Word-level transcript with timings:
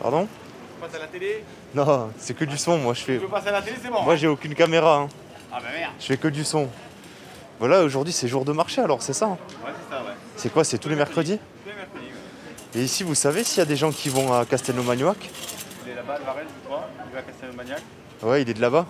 Pardon 0.00 0.26
Tu 0.26 0.80
passes 0.80 0.94
à 0.94 0.98
la 1.00 1.06
télé 1.06 1.44
Non, 1.74 2.10
c'est 2.18 2.34
que 2.34 2.44
du 2.44 2.56
son, 2.58 2.78
moi 2.78 2.94
je 2.94 3.00
fais. 3.02 3.14
Tu 3.16 3.22
veux 3.22 3.28
passer 3.28 3.48
à 3.48 3.52
la 3.52 3.62
télé, 3.62 3.76
c'est 3.82 3.88
bon. 3.90 4.02
Moi 4.02 4.14
hein 4.14 4.16
j'ai 4.16 4.28
aucune 4.28 4.54
caméra, 4.54 4.96
hein. 4.98 5.08
Ah 5.52 5.58
bah 5.60 5.66
merde. 5.76 5.92
je 6.00 6.06
fais 6.06 6.16
que 6.16 6.28
du 6.28 6.44
son. 6.44 6.68
Voilà, 7.58 7.82
aujourd'hui 7.84 8.12
c'est 8.12 8.26
jour 8.26 8.44
de 8.44 8.52
marché 8.52 8.80
alors, 8.80 9.02
c'est 9.02 9.12
ça 9.12 9.26
hein 9.26 9.38
Ouais, 9.64 9.70
c'est 9.88 9.94
ça, 9.94 10.02
ouais. 10.02 10.12
C'est 10.36 10.52
quoi, 10.52 10.64
c'est 10.64 10.78
tous 10.78 10.88
les 10.88 10.96
mercredis 10.96 11.38
Tous 11.38 11.68
les 11.70 11.76
mercredis, 11.76 12.06
ouais. 12.06 12.80
Et 12.80 12.84
ici, 12.84 13.02
vous 13.04 13.14
savez 13.14 13.44
s'il 13.44 13.58
y 13.58 13.62
a 13.62 13.66
des 13.66 13.76
gens 13.76 13.92
qui 13.92 14.08
vont 14.08 14.32
à 14.32 14.44
Castelnau-Magnoac 14.46 15.16
Il 15.86 15.92
est 15.92 15.94
là-bas, 15.94 16.18
le 16.18 16.24
Varel, 16.24 16.46
je 16.48 16.66
crois. 16.68 16.88
Il 17.06 17.12
va 17.12 17.18
à 17.18 17.22
Castelmagnac. 17.22 17.82
Ouais, 18.22 18.42
il 18.42 18.48
est 18.50 18.54
de 18.54 18.60
là-bas 18.60 18.86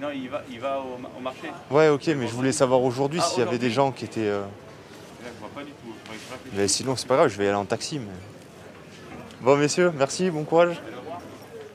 Non, 0.00 0.08
il 0.14 0.28
va, 0.30 0.42
il 0.50 0.60
va 0.60 0.78
au, 0.80 0.96
ma- 0.98 1.10
au 1.18 1.20
marché. 1.20 1.50
Ouais, 1.70 1.88
ok, 1.88 2.06
mais 2.16 2.26
je 2.28 2.32
voulais 2.32 2.52
savoir 2.52 2.80
aujourd'hui 2.82 3.18
Ah, 3.22 3.26
s'il 3.26 3.40
y 3.40 3.46
avait 3.46 3.58
des 3.58 3.70
gens 3.70 3.90
qui 3.90 4.04
étaient. 4.04 4.20
euh, 4.20 4.40
Là, 4.42 5.30
je 5.34 5.40
vois 5.40 5.48
pas 5.54 5.62
du 5.62 5.72
tout. 5.72 5.92
Que 6.04 6.50
je. 6.52 6.56
Mais 6.56 6.68
sinon, 6.68 6.94
c'est 6.96 7.08
pas 7.08 7.16
grave, 7.16 7.28
je 7.28 7.36
vais 7.36 7.44
y 7.44 7.48
aller 7.48 7.56
en 7.56 7.64
taxi. 7.64 7.98
Mais... 7.98 8.06
Bon, 9.40 9.56
messieurs, 9.56 9.92
merci, 9.96 10.30
bon 10.30 10.42
courage. 10.42 10.82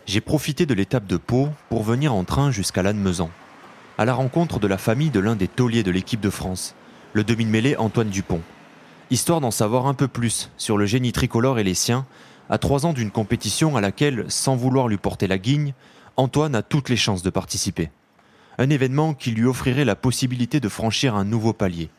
J'ai 0.05 0.20
profité 0.20 0.66
de 0.66 0.73
l'étape 0.73 1.05
de 1.05 1.16
Pau 1.16 1.48
pour 1.70 1.84
venir 1.84 2.13
en 2.13 2.26
train 2.26 2.52
jusqu'à 2.52 2.84
Lannemezan, 2.84 3.30
à 3.98 4.03
la 4.03 4.13
rencontre 4.13 4.59
de 4.59 4.67
la 4.67 4.77
famille 4.77 5.12
de 5.12 5.22
l'un 5.22 5.38
des 5.38 5.48
tauliers 5.48 5.84
de 5.84 5.91
l'équipe 5.91 6.20
de 6.20 6.30
France, 6.30 6.76
le 7.13 7.23
demi-mêlé 7.23 7.77
Antoine 7.77 8.09
Dupont. 8.09 8.41
Histoire 9.12 9.39
d'en 9.39 9.49
savoir 9.49 9.88
un 9.88 9.94
peu 9.94 10.09
plus 10.09 10.52
sur 10.58 10.77
le 10.77 10.86
génie 10.86 11.13
tricolore 11.13 11.58
et 11.58 11.63
les 11.63 11.73
siens, 11.73 12.05
à 12.49 12.58
trois 12.58 12.86
ans 12.86 12.91
d'une 12.91 13.12
compétition 13.12 13.77
à 13.77 13.81
laquelle, 13.81 14.25
sans 14.27 14.58
vouloir 14.58 14.89
lui 14.89 14.98
porter 14.98 15.27
la 15.27 15.38
guigne, 15.38 15.73
Antoine 16.17 16.55
a 16.55 16.64
toutes 16.64 16.89
les 16.89 16.98
chances 16.98 17.23
de 17.23 17.30
participer. 17.30 17.91
Un 18.58 18.70
événement 18.72 19.14
qui 19.14 19.31
lui 19.31 19.45
offrirait 19.45 19.86
la 19.86 19.95
possibilité 19.95 20.59
de 20.59 20.67
franchir 20.67 21.16
un 21.16 21.23
nouveau 21.23 21.53
palier. 21.53 21.89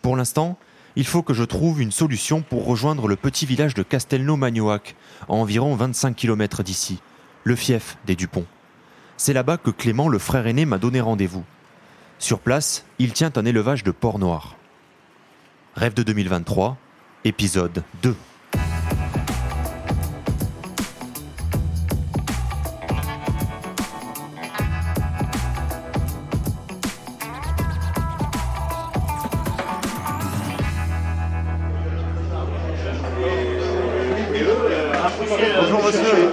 Pour 0.00 0.16
l'instant, 0.16 0.56
il 0.96 1.06
faut 1.06 1.22
que 1.22 1.34
je 1.34 1.44
trouve 1.44 1.80
une 1.80 1.92
solution 1.92 2.42
pour 2.42 2.66
rejoindre 2.66 3.08
le 3.08 3.16
petit 3.16 3.46
village 3.46 3.74
de 3.74 3.82
Castelnau-Magnoac, 3.82 4.94
à 5.28 5.32
environ 5.32 5.74
25 5.74 6.14
km 6.14 6.62
d'ici, 6.62 7.00
le 7.44 7.56
fief 7.56 7.96
des 8.06 8.14
Dupont. 8.14 8.46
C'est 9.16 9.32
là-bas 9.32 9.56
que 9.56 9.70
Clément, 9.70 10.08
le 10.08 10.18
frère 10.18 10.46
aîné, 10.46 10.64
m'a 10.66 10.78
donné 10.78 11.00
rendez-vous. 11.00 11.44
Sur 12.18 12.40
place, 12.40 12.84
il 12.98 13.12
tient 13.12 13.32
un 13.36 13.44
élevage 13.44 13.84
de 13.84 13.90
porcs 13.90 14.18
noirs. 14.18 14.56
Rêve 15.74 15.94
de 15.94 16.02
2023, 16.02 16.76
épisode 17.24 17.82
2. 18.02 18.14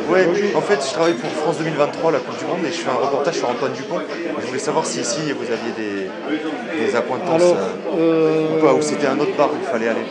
Ouais, 0.10 0.26
en 0.56 0.62
fait, 0.62 0.80
je 0.88 0.94
travaille 0.94 1.14
pour 1.16 1.30
France 1.30 1.58
2023, 1.60 2.12
la 2.12 2.20
Coupe 2.20 2.38
du 2.40 2.46
Monde, 2.46 2.60
et 2.66 2.72
je 2.72 2.78
fais 2.80 2.90
un 2.90 2.94
reportage 2.94 3.36
sur 3.36 3.50
Antoine 3.50 3.74
Dupont. 3.74 4.00
Je 4.42 4.46
voulais 4.48 4.60
savoir 4.60 4.86
si 4.86 5.02
ici 5.02 5.32
vous 5.34 5.44
aviez 5.44 5.72
des, 5.78 6.86
des 6.88 6.96
accointances 6.96 7.42
Alors, 7.42 7.58
euh, 7.94 7.98
euh, 7.98 8.58
ou 8.58 8.62
pas, 8.66 8.74
ou 8.74 8.82
c'était 8.82 9.08
un 9.08 9.20
autre 9.20 9.36
bar 9.38 9.50
où 9.52 9.58
il 9.62 9.66
fallait 9.68 9.90
aller. 9.90 10.06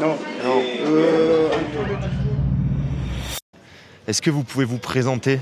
non. 0.00 0.08
Non. 0.44 0.62
Euh, 0.86 1.48
Est-ce 4.06 4.22
que 4.22 4.30
vous 4.30 4.44
pouvez 4.44 4.64
vous 4.64 4.78
présenter? 4.78 5.40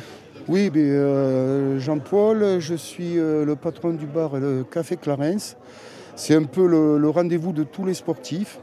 Oui, 0.48 0.70
mais, 0.74 0.80
euh, 0.82 1.78
Jean-Paul, 1.78 2.56
je 2.60 2.74
suis 2.74 3.18
euh, 3.18 3.44
le 3.44 3.56
patron 3.56 3.90
du 3.90 4.06
bar 4.06 4.36
le 4.36 4.64
Café 4.64 4.96
Clarence. 4.96 5.56
C'est 6.16 6.34
un 6.34 6.44
peu 6.44 6.66
le, 6.66 6.96
le 6.98 7.08
rendez-vous 7.10 7.52
de 7.52 7.64
tous 7.64 7.84
les 7.84 7.94
sportifs. 7.94 8.58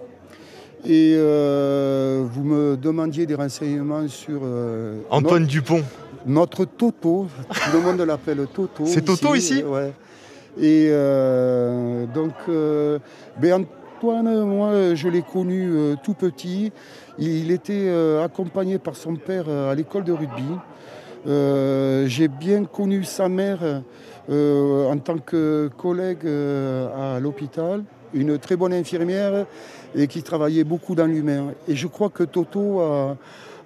Et 0.85 1.13
euh, 1.15 2.25
vous 2.25 2.43
me 2.43 2.75
demandiez 2.75 3.27
des 3.27 3.35
renseignements 3.35 4.07
sur 4.07 4.41
euh, 4.43 5.01
Antoine 5.11 5.45
Dupont. 5.45 5.83
notre, 6.25 6.65
Toto. 6.65 7.27
Tout 7.49 7.77
le 7.77 7.81
monde 7.81 8.01
l'appelle 8.01 8.47
Toto. 8.51 8.85
C'est 8.85 9.03
Toto 9.03 9.35
ici 9.35 9.63
Ouais. 9.63 9.93
Et 10.59 10.87
euh, 10.89 12.05
donc, 12.07 12.33
ben 13.39 13.65
Antoine, 13.97 14.43
moi, 14.43 14.95
je 14.95 15.07
l'ai 15.07 15.21
connu 15.21 15.95
tout 16.03 16.15
petit. 16.15 16.71
Il 17.19 17.51
était 17.51 17.89
accompagné 18.23 18.79
par 18.79 18.95
son 18.95 19.15
père 19.15 19.47
à 19.47 19.75
l'école 19.75 20.03
de 20.03 20.13
rugby. 20.13 20.43
J'ai 22.09 22.27
bien 22.27 22.65
connu 22.65 23.03
sa 23.03 23.29
mère 23.29 23.83
en 24.29 24.97
tant 24.97 25.19
que 25.19 25.69
collègue 25.77 26.27
à 26.27 27.19
l'hôpital, 27.19 27.83
une 28.13 28.37
très 28.37 28.55
bonne 28.55 28.73
infirmière 28.73 29.45
et 29.95 30.07
qui 30.07 30.23
travaillait 30.23 30.63
beaucoup 30.63 30.95
dans 30.95 31.05
l'humain. 31.05 31.53
Et 31.67 31.75
je 31.75 31.87
crois 31.87 32.09
que 32.09 32.23
Toto 32.23 32.79
a, 32.79 33.17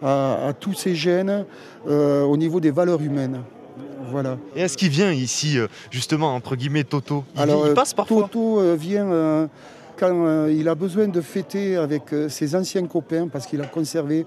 a- 0.03 0.47
a 0.49 0.53
tous 0.53 0.73
ses 0.73 0.95
gènes 0.95 1.45
euh, 1.87 2.23
au 2.23 2.37
niveau 2.37 2.59
des 2.59 2.71
valeurs 2.71 3.01
humaines. 3.01 3.41
Voilà. 4.11 4.37
Et 4.55 4.61
est-ce 4.61 4.77
qu'il 4.77 4.89
vient 4.89 5.11
ici, 5.11 5.57
euh, 5.57 5.67
justement, 5.89 6.35
entre 6.35 6.55
guillemets, 6.55 6.83
Toto? 6.83 7.23
Il, 7.35 7.41
Alors, 7.41 7.65
il 7.65 7.71
euh, 7.71 7.73
passe 7.73 7.93
parfois 7.93 8.23
Toto 8.23 8.75
vient 8.75 9.09
euh, 9.11 9.47
quand 9.97 10.11
euh, 10.11 10.53
il 10.55 10.67
a 10.69 10.75
besoin 10.75 11.07
de 11.07 11.21
fêter 11.21 11.75
avec 11.75 12.03
ses 12.29 12.55
anciens 12.55 12.85
copains 12.85 13.27
parce 13.27 13.45
qu'il 13.47 13.61
a 13.61 13.65
conservé 13.67 14.25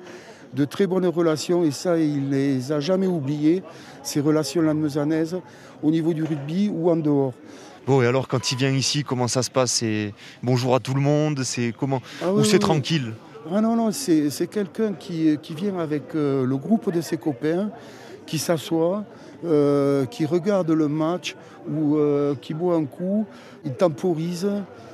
de 0.55 0.65
très 0.65 0.87
bonnes 0.87 1.07
relations 1.07 1.63
et 1.65 1.71
ça, 1.71 1.99
il 1.99 2.31
les 2.31 2.73
a 2.73 2.81
jamais 2.81 3.07
oubliées, 3.07 3.63
ces 4.03 4.21
relations 4.21 4.63
lannemezanaises 4.63 5.37
au 5.83 5.91
niveau 5.91 6.13
du 6.15 6.25
rugby 6.25 6.71
ou 6.75 6.91
en 6.91 6.97
dehors. 6.97 7.35
Bon, 7.89 8.03
et 8.03 8.07
alors, 8.07 8.29
quand 8.29 8.53
il 8.53 8.59
vient 8.59 8.69
ici, 8.71 9.03
comment 9.03 9.29
ça 9.29 9.43
se 9.43 9.51
passe? 9.51 9.73
C'est 9.73 10.13
bonjour 10.43 10.75
à 10.75 10.79
tout 10.79 10.93
le 10.93 11.01
monde 11.01 11.43
C'est 11.43 11.73
comment? 11.73 12.03
Ah 12.23 12.31
Ou 12.35 12.45
c'est 12.45 12.53
oui. 12.57 12.59
tranquille? 12.59 13.15
Ah 13.51 13.63
non, 13.63 13.77
non, 13.77 13.91
c'est 13.93 14.29
c'est 14.29 14.47
quelqu'un 14.47 14.93
qui, 14.93 15.39
qui 15.41 15.55
vient 15.55 15.79
avec 15.79 16.15
euh, 16.15 16.45
le 16.45 16.57
groupe 16.59 16.93
de 16.93 17.01
ses 17.01 17.17
copains, 17.17 17.71
qui 18.27 18.37
s'assoit, 18.37 19.05
euh, 19.47 20.05
qui 20.05 20.27
regarde 20.27 20.71
le 20.71 20.87
match 20.87 21.35
ou 21.67 21.97
euh, 21.97 22.35
qui 22.35 22.53
boit 22.53 22.75
un 22.77 22.85
coup, 22.85 23.25
il 23.65 23.73
temporise, 23.73 24.47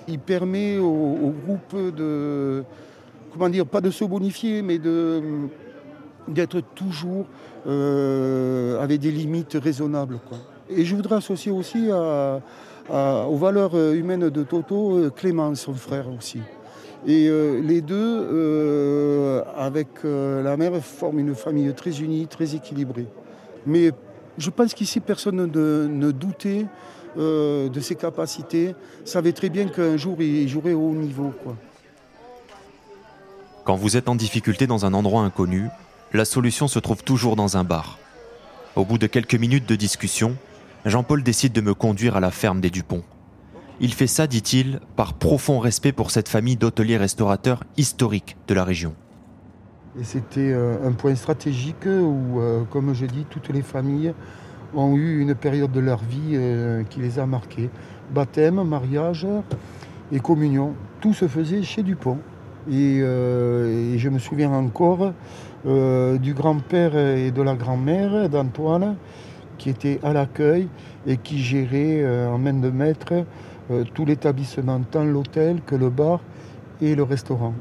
il 0.07 0.21
permet 0.21 0.79
au, 0.79 0.85
au 0.87 1.35
groupe 1.45 1.97
de, 1.97 2.63
comment 3.33 3.49
dire, 3.49 3.67
pas 3.67 3.81
de 3.81 3.91
se 3.91 4.05
bonifier, 4.05 4.63
mais 4.63 4.79
de 4.79 5.21
d'être 6.29 6.61
toujours 6.77 7.27
euh, 7.67 8.81
avec 8.81 9.01
des 9.01 9.11
limites 9.11 9.59
raisonnables. 9.61 10.21
quoi. 10.29 10.39
Et 10.71 10.85
je 10.85 10.95
voudrais 10.95 11.17
associer 11.17 11.51
aussi 11.51 11.91
à- 11.91 12.41
aux 12.91 13.37
valeurs 13.37 13.75
euh, 13.75 13.95
humaines 13.95 14.29
de 14.31 14.43
Toto, 14.43 14.97
euh, 14.97 15.11
Clément, 15.11 15.55
son 15.55 15.75
frère 15.75 16.07
aussi. 16.09 16.41
Et 17.07 17.29
euh, 17.29 17.61
les 17.61 17.81
deux, 17.83 19.43
avec 19.57 19.89
la 20.05 20.57
mère, 20.57 20.73
forment 20.83 21.19
une 21.19 21.35
famille 21.35 21.73
très 21.75 22.01
unie, 22.01 22.27
très 22.27 22.55
équilibrée. 22.55 23.07
Mais 23.67 23.91
je 24.39 24.51
pense 24.51 24.73
qu'ici, 24.73 25.01
personne 25.01 25.51
ne, 25.51 26.11
doutait 26.13 26.65
de 27.17 27.81
ses 27.81 27.95
capacités, 27.95 28.75
savait 29.05 29.33
très 29.33 29.51
bien 29.51 29.69
qu'un 29.69 29.99
jour, 29.99 30.17
il 30.21 30.49
jouerait 30.49 30.73
au 30.73 30.81
haut 30.81 30.95
niveau. 30.95 31.31
Quand 33.65 33.77
vous 33.77 33.99
êtes 33.99 34.09
en 34.09 34.15
difficulté 34.15 34.67
dans 34.67 34.87
un 34.87 34.95
endroit 34.95 35.23
inconnu, 35.23 35.69
la 36.15 36.25
solution 36.25 36.69
se 36.69 36.79
trouve 36.79 37.05
toujours 37.05 37.37
dans 37.37 37.59
un 37.59 37.65
bar. 37.65 37.99
Au 38.77 38.85
bout 38.87 38.97
de 38.97 39.07
quelques 39.07 39.35
minutes 39.35 39.69
de 39.69 39.77
discussion, 39.77 40.37
Jean-Paul 40.85 41.23
décide 41.23 41.55
de 41.55 41.63
me 41.63 41.73
conduire 41.73 42.17
à 42.17 42.21
la 42.21 42.31
ferme 42.31 42.61
des 42.61 42.69
Dupont. 42.69 43.03
Il 43.81 43.95
fait 43.95 44.07
ça, 44.07 44.27
dit-il, 44.27 44.81
par 44.97 45.15
profond 45.15 45.59
respect 45.59 45.93
pour 45.93 46.11
cette 46.11 46.29
famille 46.29 46.57
d'hôteliers 46.57 46.99
restaurateurs 46.99 47.65
historiques 47.79 48.37
de 48.49 48.55
la 48.55 48.65
région. 48.65 48.95
Et 49.99 50.05
c'était 50.05 50.53
euh, 50.53 50.87
un 50.87 50.93
point 50.93 51.15
stratégique 51.15 51.87
où, 51.87 52.39
euh, 52.39 52.65
comme 52.71 52.93
je 52.95 53.07
dis, 53.07 53.25
toutes 53.31 53.49
les 53.49 53.63
familles 53.63 54.13
ont 54.75 54.95
eu 54.95 55.21
une 55.21 55.35
période 55.35 55.73
de 55.73 55.81
leur 55.81 56.03
vie 56.03 56.33
euh, 56.35 56.83
qui 56.85 57.01
les 57.01 57.19
a 57.19 57.25
marquées. 57.25 57.71
Baptême, 58.13 58.63
mariage 58.63 59.27
et 60.13 60.21
communion. 60.21 60.75
Tout 61.01 61.15
se 61.15 61.29
faisait 61.29 61.63
chez 61.63 61.83
Dupont. 61.83 62.19
Et, 62.71 62.99
je 63.01 64.09
me 64.09 64.19
souviens 64.19 64.51
encore 64.51 65.13
du 65.65 66.35
grand-père 66.35 66.97
et 66.97 67.31
de 67.31 67.43
la 67.43 67.55
grand-mère 67.55 68.29
d'Antoine 68.31 68.97
qui 69.59 69.71
étaient 69.71 70.01
à 70.03 70.13
l'accueil 70.13 70.69
et 71.07 71.17
qui 71.17 71.39
géraient 71.39 72.03
euh, 72.03 72.29
en 72.29 72.39
main 72.39 72.55
de 72.55 72.71
maître 72.71 73.25
euh, 73.71 73.85
tout 73.95 74.05
l'établissement, 74.05 74.81
tant 74.91 75.05
l'hôtel 75.05 75.61
que 75.67 75.75
le 75.75 75.91
bar 75.91 76.21
et 76.81 76.95
le 76.95 77.03
restaurant. 77.03 77.55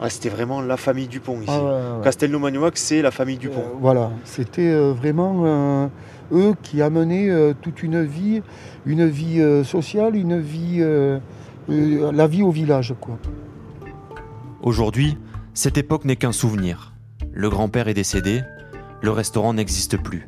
Ah, 0.00 0.10
c'était 0.10 0.28
vraiment 0.28 0.60
la 0.60 0.76
famille 0.76 1.06
Dupont 1.06 1.40
ici. 1.40 1.46
Ah 1.48 1.62
ouais, 1.62 1.70
ouais. 1.70 2.04
Castelnau-Magnoac, 2.04 2.72
c'est 2.76 3.00
la 3.00 3.10
famille 3.10 3.38
Dupont. 3.38 3.60
Euh, 3.60 3.78
voilà, 3.80 4.10
c'était 4.24 4.70
euh, 4.70 4.92
vraiment 4.92 5.42
euh, 5.44 5.86
eux 6.32 6.54
qui 6.62 6.82
amenaient 6.82 7.30
euh, 7.30 7.54
toute 7.58 7.82
une 7.82 8.02
vie, 8.02 8.42
une 8.86 9.06
vie 9.06 9.40
euh, 9.40 9.62
sociale, 9.64 10.16
une 10.16 10.40
vie, 10.40 10.78
euh, 10.80 11.18
euh, 11.70 12.12
la 12.12 12.26
vie 12.26 12.42
au 12.42 12.50
village, 12.50 12.94
quoi. 13.00 13.16
Aujourd'hui, 14.62 15.16
cette 15.54 15.78
époque 15.78 16.04
n'est 16.04 16.16
qu'un 16.16 16.32
souvenir. 16.32 16.92
Le 17.32 17.48
grand-père 17.48 17.86
est 17.88 17.94
décédé, 17.94 18.42
le 19.00 19.10
restaurant 19.10 19.54
n'existe 19.54 19.96
plus. 19.96 20.26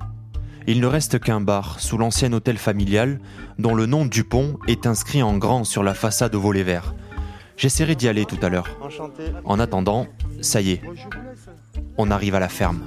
Il 0.68 0.80
ne 0.80 0.86
reste 0.86 1.20
qu'un 1.20 1.40
bar 1.40 1.78
sous 1.78 1.96
l'ancien 1.96 2.32
hôtel 2.32 2.58
familial 2.58 3.20
dont 3.58 3.74
le 3.74 3.86
nom 3.86 4.04
Dupont 4.04 4.58
est 4.66 4.86
inscrit 4.86 5.22
en 5.22 5.38
grand 5.38 5.62
sur 5.62 5.84
la 5.84 5.94
façade 5.94 6.34
au 6.34 6.40
volet 6.40 6.64
vert. 6.64 6.92
J'essaierai 7.56 7.94
d'y 7.94 8.08
aller 8.08 8.24
tout 8.24 8.38
à 8.42 8.48
l'heure. 8.48 8.76
Enchanté. 8.82 9.26
En 9.44 9.60
attendant, 9.60 10.08
ça 10.40 10.60
y 10.60 10.72
est, 10.72 10.82
on 11.96 12.10
arrive 12.10 12.34
à 12.34 12.40
la 12.40 12.48
ferme. 12.48 12.80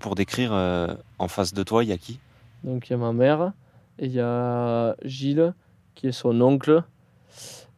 Pour 0.00 0.16
décrire, 0.16 0.50
euh, 0.52 0.88
en 1.20 1.28
face 1.28 1.54
de 1.54 1.62
toi, 1.62 1.84
il 1.84 1.90
y 1.90 1.92
a 1.92 1.96
qui? 1.96 2.18
Donc 2.64 2.88
il 2.88 2.92
y 2.92 2.94
a 2.94 2.98
ma 2.98 3.12
mère 3.12 3.52
et 4.00 4.06
il 4.06 4.12
y 4.12 4.20
a 4.20 4.96
Gilles 5.04 5.54
qui 5.94 6.08
est 6.08 6.12
son 6.12 6.40
oncle. 6.40 6.82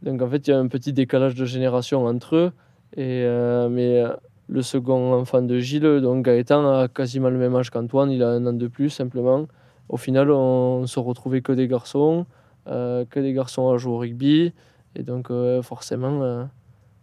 Donc 0.02 0.22
en 0.22 0.31
fait 0.31 0.49
il 0.49 0.50
y 0.50 0.55
a 0.55 0.58
un 0.58 0.69
petit 0.69 0.94
décalage 0.94 1.34
de 1.34 1.44
génération 1.44 2.06
entre 2.06 2.37
eux. 2.37 2.52
Et, 2.96 3.25
euh, 3.25 3.69
mais 3.69 4.02
euh, 4.02 4.17
le 4.50 4.62
second 4.62 5.12
enfant 5.14 5.43
de 5.43 5.58
Gilles, 5.61 6.00
donc 6.02 6.25
Gaëtan, 6.25 6.67
a 6.81 6.88
quasiment 6.88 7.31
le 7.31 7.38
même 7.38 7.55
âge 7.55 7.70
qu'Antoine, 7.70 8.11
il 8.11 8.23
a 8.23 8.31
un 8.31 8.44
an 8.47 8.52
de 8.52 8.67
plus 8.67 8.91
simplement. 8.91 9.47
Au 9.88 9.97
final 9.97 10.31
on 10.31 10.87
se 10.87 10.99
retrouvait 10.99 11.41
que 11.41 11.52
des 11.52 11.69
garçons, 11.69 12.26
euh, 12.67 13.05
que 13.08 13.20
des 13.20 13.32
garçons 13.32 13.70
à 13.70 13.76
jouer 13.79 13.93
au 13.93 13.99
rugby. 13.99 14.52
Et 14.97 15.02
donc 15.05 15.31
euh, 15.31 15.62
forcément 15.62 16.23
euh, 16.23 16.44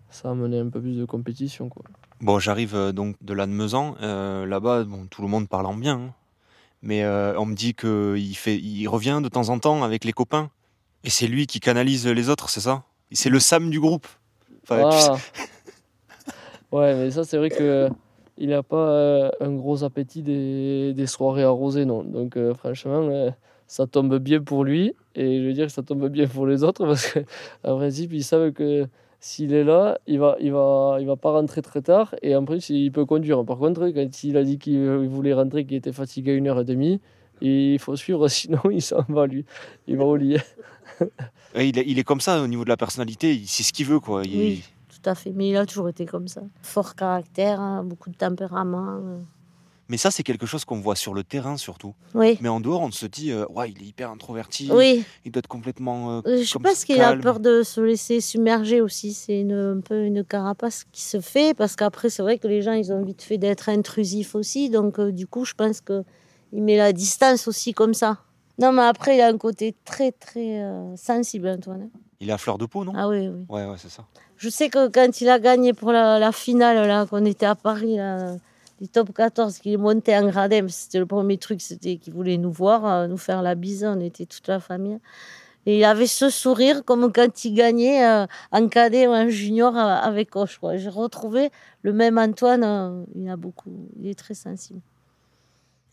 ça 0.09 0.27
a 0.27 0.31
amené 0.31 0.59
un 0.59 0.69
peu 0.69 0.81
plus 0.81 0.97
de 0.97 1.05
compétition. 1.05 1.69
Quoi. 1.69 1.83
Bon, 2.19 2.37
j'arrive 2.39 2.91
donc 2.93 3.15
de 3.21 3.33
Lannemezan. 3.33 3.95
Là-bas, 4.45 4.83
bon, 4.83 5.05
tout 5.09 5.21
le 5.21 5.27
monde 5.27 5.47
parle 5.47 5.67
en 5.67 5.73
bien. 5.75 5.95
hein. 5.99 6.13
Mais 6.81 7.05
on 7.05 7.45
me 7.45 7.55
dit 7.55 7.73
qu'il 7.73 8.35
fait, 8.35 8.57
il 8.57 8.87
revient 8.87 9.19
de 9.23 9.29
temps 9.29 9.49
en 9.49 9.59
temps 9.59 9.83
avec 9.83 10.03
les 10.05 10.13
copains. 10.13 10.49
Et 11.03 11.09
c'est 11.09 11.27
lui 11.27 11.45
qui 11.47 11.59
canalise 11.59 12.07
les 12.07 12.29
autres, 12.29 12.49
c'est 12.49 12.59
ça? 12.61 12.83
C'est 13.11 13.29
le 13.29 13.39
Sam 13.39 13.69
du 13.69 13.79
groupe. 13.79 14.07
Enfin, 14.63 14.89
tu 14.89 14.97
sais- 14.97 15.09
Ah. 15.11 15.43
Ouais, 16.71 16.95
mais 16.95 17.11
ça, 17.11 17.23
c'est 17.23 17.37
vrai 17.37 17.49
que 17.49 17.89
il 18.37 18.49
n'a 18.49 18.61
pas 18.63 18.89
euh, 18.91 19.29
un 19.39 19.51
gros 19.53 19.83
appétit 19.83 20.21
des, 20.21 20.93
des 20.93 21.07
soirées 21.07 21.43
arrosées, 21.43 21.85
non. 21.85 22.03
Donc, 22.03 22.37
euh, 22.37 22.53
franchement, 22.53 23.07
euh, 23.09 23.31
ça 23.65 23.87
tombe 23.87 24.17
bien 24.19 24.41
pour 24.41 24.63
lui. 24.63 24.93
Et 25.15 25.41
je 25.41 25.47
veux 25.47 25.53
dire 25.53 25.65
que 25.65 25.71
ça 25.71 25.81
tombe 25.81 26.07
bien 26.09 26.27
pour 26.27 26.45
les 26.45 26.63
autres 26.63 26.85
parce 26.85 27.11
qu'en 27.11 27.77
principe, 27.77 28.13
ils 28.13 28.23
savent 28.23 28.51
que 28.51 28.85
s'il 29.19 29.53
est 29.53 29.63
là, 29.63 29.97
il 30.05 30.19
va, 30.19 30.37
il, 30.39 30.51
va, 30.51 30.97
il 30.99 31.07
va 31.07 31.15
pas 31.15 31.31
rentrer 31.31 31.63
très 31.63 31.81
tard. 31.81 32.13
Et 32.21 32.35
en 32.35 32.45
plus, 32.45 32.69
il 32.69 32.91
peut 32.91 33.05
conduire. 33.05 33.43
Par 33.43 33.57
contre, 33.57 33.87
quand 33.89 34.23
il 34.23 34.37
a 34.37 34.43
dit 34.43 34.59
qu'il 34.59 34.73
il 34.75 35.09
voulait 35.09 35.33
rentrer, 35.33 35.65
qu'il 35.65 35.75
était 35.77 35.91
fatigué 35.91 36.33
à 36.33 36.35
une 36.35 36.47
heure 36.47 36.59
et 36.59 36.63
demie, 36.65 37.01
il 37.41 37.79
faut 37.79 37.95
suivre, 37.95 38.27
sinon 38.37 38.59
il 38.69 38.83
s'en 38.83 39.03
va, 39.09 39.25
lui. 39.25 39.45
Il 39.87 39.97
va 39.97 40.05
au 40.05 40.15
lit. 40.15 40.37
Il, 41.55 41.79
est, 41.79 41.83
il 41.87 41.97
est 41.97 42.03
comme 42.03 42.21
ça 42.21 42.39
au 42.41 42.47
niveau 42.47 42.63
de 42.63 42.69
la 42.69 42.77
personnalité. 42.77 43.33
Il 43.33 43.47
sait 43.47 43.63
ce 43.63 43.73
qu'il 43.73 43.85
veut, 43.87 43.99
quoi. 43.99 44.23
Il- 44.23 44.37
Oui. 44.37 44.63
À 45.07 45.15
fait, 45.15 45.31
mais 45.33 45.49
il 45.49 45.55
a 45.57 45.65
toujours 45.65 45.87
été 45.89 46.05
comme 46.05 46.27
ça. 46.27 46.41
Fort 46.61 46.95
caractère, 46.95 47.59
hein, 47.61 47.83
beaucoup 47.83 48.09
de 48.09 48.15
tempérament. 48.15 48.99
euh. 49.01 49.19
Mais 49.89 49.95
ça, 49.95 50.11
c'est 50.11 50.23
quelque 50.23 50.45
chose 50.45 50.65
qu'on 50.65 50.81
voit 50.81 50.97
sur 50.97 51.13
le 51.13 51.23
terrain 51.23 51.55
surtout. 51.55 51.93
Oui, 52.13 52.37
Mais 52.41 52.49
en 52.49 52.59
dehors, 52.59 52.81
on 52.81 52.91
se 52.91 53.05
dit, 53.05 53.31
euh, 53.31 53.45
ouais, 53.55 53.71
il 53.71 53.81
est 53.81 53.85
hyper 53.85 54.11
introverti. 54.11 54.69
oui. 54.73 55.05
Il 55.23 55.31
doit 55.31 55.39
être 55.39 55.47
complètement. 55.47 56.17
euh, 56.25 56.43
Je 56.43 56.51
comme 56.51 56.63
pense 56.63 56.83
qu'il 56.83 56.99
a 57.01 57.15
peur 57.15 57.39
de 57.39 57.63
se 57.63 57.79
laisser 57.79 58.19
submerger 58.19 58.81
aussi. 58.81 59.13
C'est 59.13 59.49
un 59.49 59.79
peu 59.79 60.03
une 60.03 60.25
carapace 60.25 60.83
qui 60.91 61.01
se 61.03 61.21
fait 61.21 61.55
parce 61.55 61.77
qu'après, 61.77 62.09
c'est 62.09 62.21
vrai 62.21 62.37
que 62.37 62.49
les 62.49 62.61
gens, 62.61 62.73
ils 62.73 62.91
ont 62.91 63.01
vite 63.01 63.21
fait 63.21 63.37
d'être 63.37 63.69
intrusifs 63.69 64.35
aussi. 64.35 64.69
Donc, 64.69 64.99
euh, 64.99 65.13
du 65.13 65.25
coup, 65.25 65.45
je 65.45 65.53
pense 65.53 65.79
que 65.79 66.03
il 66.51 66.63
met 66.63 66.75
la 66.75 66.91
distance 66.91 67.47
aussi 67.47 67.73
comme 67.73 67.93
ça. 67.93 68.17
Non, 68.59 68.73
mais 68.73 68.81
après, 68.81 69.15
il 69.15 69.21
a 69.21 69.27
un 69.29 69.37
côté 69.37 69.73
très, 69.85 70.11
très 70.11 70.61
sensible, 70.97 71.47
Antoine. 71.47 71.89
Il 72.19 72.29
est 72.29 72.33
à 72.33 72.37
fleur 72.37 72.57
de 72.57 72.65
peau, 72.65 72.83
non 72.83 72.93
Ah 72.95 73.07
oui, 73.07 73.27
oui. 73.27 73.45
Ouais, 73.49 73.65
ouais, 73.65 73.75
c'est 73.77 73.89
ça. 73.89 74.05
Je 74.37 74.49
sais 74.49 74.69
que 74.69 74.87
quand 74.87 75.21
il 75.21 75.29
a 75.29 75.39
gagné 75.39 75.73
pour 75.73 75.91
la, 75.91 76.19
la 76.19 76.31
finale, 76.31 76.87
là, 76.87 77.05
qu'on 77.05 77.25
était 77.25 77.45
à 77.45 77.55
Paris, 77.55 77.97
là, 77.97 78.35
du 78.81 78.87
top 78.87 79.13
14, 79.13 79.59
qu'il 79.59 79.73
est 79.73 79.77
monté 79.77 80.15
en 80.17 80.27
gradin, 80.27 80.67
c'était 80.67 80.99
le 80.99 81.05
premier 81.05 81.37
truc, 81.37 81.61
c'était 81.61 81.97
qu'il 81.97 82.13
voulait 82.13 82.37
nous 82.37 82.51
voir, 82.51 82.85
euh, 82.85 83.07
nous 83.07 83.17
faire 83.17 83.41
la 83.41 83.55
bise, 83.55 83.83
on 83.83 83.99
était 83.99 84.25
toute 84.25 84.47
la 84.47 84.59
famille. 84.59 84.99
Et 85.67 85.79
il 85.79 85.83
avait 85.83 86.07
ce 86.07 86.29
sourire 86.29 86.85
comme 86.85 87.11
quand 87.11 87.43
il 87.43 87.53
gagnait 87.53 88.05
euh, 88.05 88.25
en 88.51 88.67
cadet 88.69 89.05
ou 89.05 89.11
en 89.11 89.27
junior 89.29 89.75
euh, 89.75 89.79
avec 89.79 90.33
Hoche. 90.35 90.59
J'ai 90.75 90.87
retrouvé 90.87 91.51
le 91.81 91.91
même 91.91 92.17
Antoine, 92.17 92.63
euh, 92.63 93.03
il, 93.15 93.29
a 93.29 93.35
beaucoup, 93.35 93.89
il 93.99 94.07
est 94.07 94.17
très 94.17 94.33
sensible. 94.33 94.79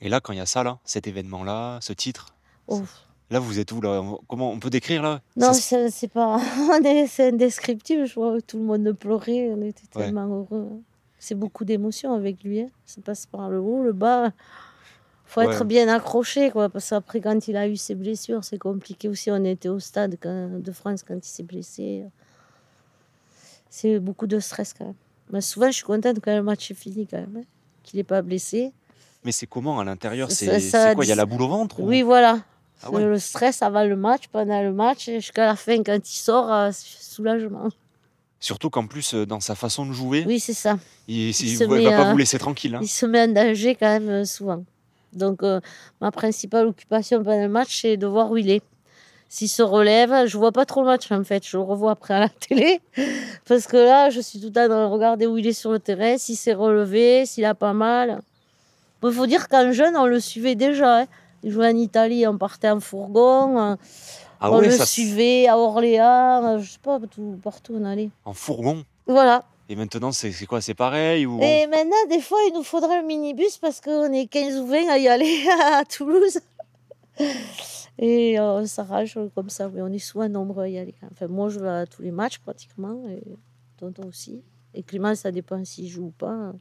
Et 0.01 0.09
là, 0.09 0.21
quand 0.21 0.33
il 0.33 0.37
y 0.37 0.41
a 0.41 0.47
ça, 0.47 0.63
là, 0.63 0.79
cet 0.85 1.07
événement-là, 1.09 1.79
ce 1.81 1.93
titre, 1.93 2.35
Oh. 2.67 2.83
Là, 3.31 3.39
vous 3.41 3.59
êtes 3.59 3.73
où, 3.73 3.81
là? 3.81 4.03
Comment 4.29 4.51
on 4.53 4.59
peut 4.61 4.71
décrire, 4.71 5.03
là? 5.03 5.21
Non, 5.37 5.53
c'est 5.53 6.09
pas. 6.09 6.41
C'est 7.09 7.29
indescriptible. 7.29 8.07
Je 8.07 8.15
vois 8.15 8.41
tout 8.41 8.59
le 8.59 8.65
monde 8.65 8.93
pleurait. 8.93 9.51
On 9.51 9.63
était 9.63 9.83
Ouais. 9.97 10.05
tellement 10.05 10.27
heureux. 10.27 10.69
C'est 11.19 11.35
beaucoup 11.35 11.65
d'émotions 11.65 12.13
avec 12.15 12.43
lui. 12.45 12.61
hein. 12.61 12.69
Ça 12.85 13.01
passe 13.03 13.27
par 13.27 13.49
le 13.49 13.59
haut, 13.61 13.83
le 13.83 13.93
bas. 13.93 14.31
faut 15.27 15.41
Ouais. 15.41 15.47
être 15.53 15.65
bien 15.65 15.89
accroché, 15.89 16.51
quoi. 16.51 16.69
Parce 16.69 16.91
qu'après, 16.91 17.21
quand 17.21 17.49
il 17.49 17.57
a 17.57 17.67
eu 17.67 17.77
ses 17.77 17.95
blessures, 17.95 18.45
c'est 18.45 18.59
compliqué 18.59 19.09
aussi. 19.09 19.31
On 19.31 19.43
était 19.45 19.71
au 19.71 19.81
stade 19.81 20.17
quand- 20.21 20.61
de 20.63 20.71
France 20.73 21.03
quand 21.03 21.15
il 21.17 21.25
s'est 21.29 21.43
blessé. 21.43 22.05
C'est 23.71 23.99
beaucoup 23.99 24.27
de 24.27 24.39
stress, 24.39 24.75
quand 24.75 24.85
même. 24.85 24.95
Mais 25.31 25.41
souvent, 25.41 25.67
je 25.67 25.73
suis 25.73 25.85
contente 25.85 26.19
quand 26.23 26.35
le 26.37 26.43
match 26.43 26.71
est 26.71 26.75
fini, 26.75 27.07
quand 27.07 27.17
même. 27.19 27.39
hein, 27.39 27.45
Qu'il 27.83 27.97
n'est 27.99 28.05
pas 28.05 28.23
blessé. 28.23 28.73
Mais 29.25 29.33
c'est 29.33 29.47
comment 29.47 29.81
à 29.81 29.85
l'intérieur? 29.85 30.31
C'est 30.31 30.47
quoi? 30.95 31.05
Il 31.05 31.09
y 31.09 31.13
a 31.13 31.15
la 31.17 31.27
boule 31.27 31.43
au 31.43 31.49
ventre 31.49 31.81
ou- 31.81 31.87
Oui, 31.89 32.03
voilà. 32.03 32.41
Ah 32.83 32.91
ouais. 32.91 33.03
Le 33.05 33.19
stress 33.19 33.63
avant 33.63 33.85
le 33.85 33.97
match, 33.97 34.25
pendant 34.31 34.63
le 34.63 34.73
match, 34.73 35.07
jusqu'à 35.07 35.47
la 35.47 35.57
fin, 35.57 35.83
quand 35.83 35.97
il 35.99 36.17
sort, 36.19 36.53
euh, 36.53 36.71
soulagement. 36.73 37.69
Surtout 38.41 38.69
qu'en 38.69 38.87
plus, 38.87 39.15
euh, 39.15 39.25
dans 39.25 39.41
sa 39.41 39.55
façon 39.55 39.87
de 39.87 39.93
jouer, 39.93 40.25
Oui, 40.27 40.39
c'est 40.39 40.53
ça. 40.53 40.79
il, 41.09 41.29
ne 41.29 41.83
va 41.83 41.91
pas 41.97 42.09
à- 42.09 42.11
vous 42.11 42.19
laisser 42.19 42.39
tranquille. 42.39 42.75
hein. 42.75 42.81
Il 42.83 42.89
se 42.89 43.07
met 43.07 43.23
en 43.23 43.29
danger 43.29 43.75
quand 43.75 43.87
même 43.89 44.09
euh, 44.11 44.25
souvent. 44.27 44.65
Donc, 45.15 45.43
euh, 45.43 45.61
ma 46.01 46.11
principale 46.11 46.67
occupation 46.67 47.23
pendant 47.25 47.41
le 47.41 47.49
match, 47.49 47.81
c'est 47.83 47.97
de 47.97 48.07
voir 48.07 48.31
où 48.31 48.37
il 48.37 48.51
est. 48.51 48.63
S'il 49.31 49.49
se 49.49 49.63
relève, 49.63 50.27
je 50.27 50.37
vois 50.37 50.53
pas 50.53 50.65
trop 50.67 50.83
le 50.83 50.87
match 50.89 51.11
en 51.11 51.25
fait, 51.25 51.45
je 51.49 51.57
le 51.57 51.63
revois 51.63 51.93
après 51.93 52.15
à 52.15 52.21
la 52.21 52.29
télé. 52.29 52.81
Parce 53.49 53.67
que 53.67 53.77
là, 53.79 54.11
je 54.11 54.21
suis 54.21 54.39
tout 54.41 54.47
le 54.49 54.53
temps 54.53 54.65
en 54.65 54.69
train 54.69 54.87
de 54.87 54.93
regarder 54.93 55.27
où 55.27 55.39
il 55.39 55.47
est 55.47 55.53
sur 55.55 55.73
le 55.73 55.79
terrain, 55.79 56.19
s'il 56.19 56.37
s'est 56.37 56.53
relevé, 56.53 57.25
s'il 57.27 57.45
a 57.47 57.55
pas 57.55 57.73
mal. 57.73 58.21
Il 59.03 59.13
faut 59.13 59.27
dire 59.27 59.49
qu'en 59.49 59.73
jeune, 59.73 59.97
on 59.97 60.07
le 60.07 60.21
suivait 60.21 60.55
déjà. 60.55 61.01
hein. 61.01 61.07
Il 61.45 61.51
jouait 61.53 61.69
en 61.69 61.77
Italie, 61.77 62.27
on 62.27 62.37
partait 62.39 62.71
en 62.71 62.81
fourgon. 62.81 63.59
euh, 63.59 63.77
Ah 64.41 64.51
on 64.51 64.59
ouais, 64.59 64.67
le 64.67 64.71
ça, 64.73 64.87
suivait 64.87 65.47
à 65.47 65.57
Orléans, 65.59 66.43
euh, 66.57 66.59
je 66.59 66.73
sais 66.73 66.79
pas, 66.83 66.99
tout, 67.01 67.39
partout 67.43 67.75
on 67.79 67.85
allait. 67.85 68.11
en 68.25 68.33
fourgon? 68.33 68.83
Voilà. 69.07 69.45
Et 69.69 69.77
maintenant, 69.77 70.11
c'est 70.13 70.33
quoi 70.47 70.61
C'est 70.61 70.75
pareil 70.75 71.25
ou... 71.27 71.41
Et 71.43 71.67
maintenant, 71.67 71.97
des 72.11 72.21
fois, 72.21 72.39
il 72.49 72.55
nous 72.55 72.63
faudrait 72.63 73.01
le 73.01 73.07
minibus 73.07 73.59
parce 73.59 73.81
qu'on 73.81 74.13
est 74.13 74.27
15 74.27 74.59
ou 74.61 74.67
20 74.67 74.89
à 74.91 74.99
y 74.99 75.07
aller 75.09 75.47
à 75.63 75.85
Toulouse. 75.85 76.39
Et 77.99 78.39
euh, 78.39 78.61
on 78.61 78.67
s'arrange 78.67 79.19
comme 79.35 79.49
ça. 79.49 79.69
Mais 79.73 79.81
on 79.83 79.89
est 79.89 79.99
souvent 79.99 80.29
nombreux 80.29 80.65
à 80.65 80.69
y 80.69 80.79
aller. 80.79 80.95
Enfin, 81.13 81.29
moi, 81.29 81.49
je 81.49 81.61
vais 81.61 81.69
à 81.69 81.87
tous 81.87 82.03
les 82.03 82.11
matchs 82.11 82.39
pratiquement. 82.41 83.07
Et 83.09 83.23
tonton 83.79 84.09
aussi. 84.09 84.43
Et 84.75 84.83
Clément, 84.83 85.15
ça 85.15 85.31
dépend 85.31 85.65
s'il 85.65 85.89
joue 85.89 86.07
ou 86.07 86.11
pas. 86.11 86.53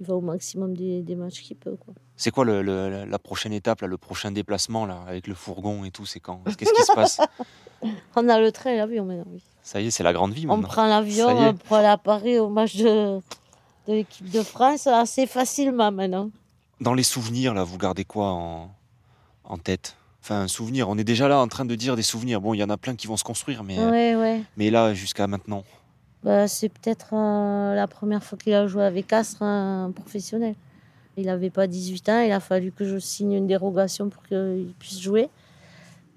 Il 0.00 0.06
va 0.06 0.14
au 0.16 0.20
maximum 0.20 0.76
des, 0.76 1.02
des 1.02 1.14
matchs 1.14 1.42
qu'il 1.42 1.56
peut. 1.56 1.76
Quoi. 1.76 1.94
C'est 2.22 2.30
quoi 2.30 2.44
le- 2.44 2.62
le- 2.62 3.04
la 3.04 3.18
prochaine 3.18 3.52
étape, 3.52 3.80
là, 3.80 3.88
le 3.88 3.96
prochain 3.98 4.30
déplacement 4.30 4.86
là, 4.86 5.00
avec 5.08 5.26
le 5.26 5.34
fourgon 5.34 5.82
et 5.84 5.90
tout 5.90 6.06
C'est 6.06 6.20
quand? 6.20 6.40
Qu'est-ce 6.56 6.72
qui 6.72 6.82
se 6.84 6.92
passe? 6.92 7.18
On 8.14 8.28
a 8.28 8.38
le 8.38 8.52
train 8.52 8.70
et 8.70 8.76
l'avion 8.76 9.04
maintenant. 9.04 9.24
Oui. 9.28 9.42
Ça 9.64 9.80
y 9.80 9.88
est, 9.88 9.90
c'est 9.90 10.04
la 10.04 10.12
grande 10.12 10.32
vie 10.32 10.44
On 10.48 10.50
maintenant. 10.56 10.68
prend 10.68 10.86
l'avion 10.86 11.26
on 11.28 11.54
prend 11.54 11.76
aller 11.76 11.86
à 11.88 11.98
Paris 11.98 12.38
au 12.38 12.48
match 12.48 12.76
de, 12.76 13.18
de 13.88 13.92
l'équipe 13.92 14.30
de 14.30 14.40
France 14.44 14.86
assez 14.86 15.26
facilement 15.26 15.90
maintenant. 15.90 16.30
Dans 16.80 16.94
les 16.94 17.02
souvenirs, 17.02 17.54
là, 17.54 17.64
vous 17.64 17.76
gardez 17.76 18.04
quoi 18.04 18.28
en, 18.30 18.70
en 19.42 19.58
tête? 19.58 19.96
Enfin, 20.22 20.42
un 20.42 20.48
souvenir. 20.48 20.88
On 20.88 20.96
est 20.98 21.02
déjà 21.04 21.26
là 21.26 21.40
en 21.40 21.48
train 21.48 21.64
de 21.64 21.74
dire 21.74 21.96
des 21.96 22.02
souvenirs. 22.02 22.40
Bon, 22.40 22.54
il 22.54 22.58
y 22.58 22.62
en 22.64 22.70
a 22.70 22.76
plein 22.76 22.94
qui 22.94 23.08
vont 23.08 23.16
se 23.16 23.24
construire, 23.24 23.64
mais, 23.64 23.80
Ouais, 23.80 24.14
ouais. 24.14 24.42
mais 24.56 24.70
là, 24.70 24.94
jusqu'à 24.94 25.26
maintenant. 25.26 25.64
Bah, 26.22 26.46
c'est 26.46 26.68
peut-être 26.68 27.14
euh, 27.14 27.74
la 27.74 27.88
première 27.88 28.22
fois 28.22 28.38
qu'il 28.38 28.54
a 28.54 28.68
joué 28.68 28.84
avec 28.84 29.12
Astre, 29.12 29.42
un 29.42 29.90
professionnel. 29.90 30.54
Il 31.16 31.26
n'avait 31.26 31.50
pas 31.50 31.66
18 31.66 32.08
ans, 32.08 32.20
il 32.20 32.32
a 32.32 32.40
fallu 32.40 32.72
que 32.72 32.84
je 32.84 32.98
signe 32.98 33.32
une 33.32 33.46
dérogation 33.46 34.08
pour 34.08 34.22
qu'il 34.22 34.72
puisse 34.78 35.00
jouer. 35.00 35.28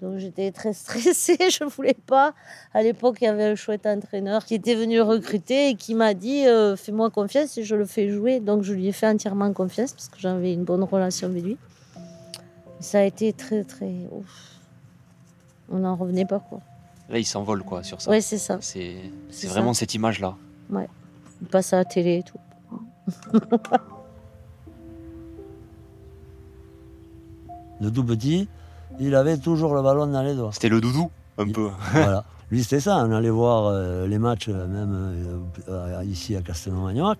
Donc 0.02 0.18
j'étais 0.18 0.52
très 0.52 0.72
stressée, 0.72 1.38
je 1.50 1.64
ne 1.64 1.68
voulais 1.68 1.96
pas. 2.06 2.34
À 2.74 2.82
l'époque, 2.82 3.18
il 3.20 3.24
y 3.24 3.28
avait 3.28 3.44
un 3.44 3.54
chouette 3.54 3.86
entraîneur 3.86 4.44
qui 4.44 4.54
était 4.54 4.74
venu 4.74 5.00
recruter 5.00 5.70
et 5.70 5.74
qui 5.74 5.94
m'a 5.94 6.14
dit 6.14 6.46
euh, 6.46 6.76
Fais-moi 6.76 7.10
confiance 7.10 7.56
et 7.58 7.64
je 7.64 7.74
le 7.74 7.86
fais 7.86 8.10
jouer. 8.10 8.40
Donc 8.40 8.62
je 8.62 8.72
lui 8.72 8.88
ai 8.88 8.92
fait 8.92 9.08
entièrement 9.08 9.52
confiance 9.52 9.92
parce 9.92 10.08
que 10.08 10.18
j'avais 10.18 10.52
une 10.52 10.64
bonne 10.64 10.82
relation 10.84 11.28
avec 11.28 11.42
lui. 11.42 11.56
Ça 12.80 12.98
a 12.98 13.02
été 13.02 13.32
très, 13.32 13.64
très. 13.64 13.92
ouf. 14.12 14.56
On 15.70 15.78
n'en 15.78 15.96
revenait 15.96 16.26
pas, 16.26 16.38
quoi. 16.38 16.60
Là, 17.08 17.18
il 17.18 17.24
s'envole, 17.24 17.62
quoi, 17.62 17.82
sur 17.82 18.00
ça. 18.00 18.10
Ouais, 18.10 18.20
c'est 18.20 18.38
ça. 18.38 18.58
C'est 18.60 18.96
ça. 19.30 19.48
vraiment 19.48 19.74
cette 19.74 19.94
image-là. 19.94 20.36
Il 20.72 21.48
passe 21.48 21.72
à 21.72 21.78
la 21.78 21.84
télé 21.84 22.18
et 22.18 22.22
tout. 22.22 22.38
De 27.80 27.90
tout 27.90 28.04
petit, 28.04 28.48
il 28.98 29.14
avait 29.14 29.36
toujours 29.36 29.74
le 29.74 29.82
ballon 29.82 30.06
dans 30.06 30.22
les 30.22 30.34
doigts. 30.34 30.50
C'était 30.52 30.68
le 30.68 30.80
doudou, 30.80 31.10
un 31.38 31.48
peu. 31.48 31.68
voilà. 31.92 32.24
Lui, 32.50 32.62
c'était 32.62 32.80
ça. 32.80 33.04
On 33.04 33.12
allait 33.12 33.30
voir 33.30 33.66
euh, 33.66 34.06
les 34.06 34.18
matchs, 34.18 34.48
euh, 34.48 34.66
même 34.66 35.44
euh, 35.68 36.04
ici 36.04 36.36
à 36.36 36.42
Castelnau-Magnoac. 36.42 37.18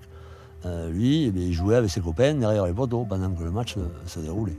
Euh, 0.65 0.91
lui, 0.91 1.25
eh 1.25 1.31
bien, 1.31 1.45
il 1.45 1.53
jouait 1.53 1.77
avec 1.77 1.91
ses 1.91 2.01
copains 2.01 2.35
derrière 2.35 2.67
les 2.67 2.73
poteaux 2.73 3.05
pendant 3.09 3.31
que 3.31 3.43
le 3.43 3.51
match 3.51 3.75
se 4.07 4.21
déroulait. 4.21 4.57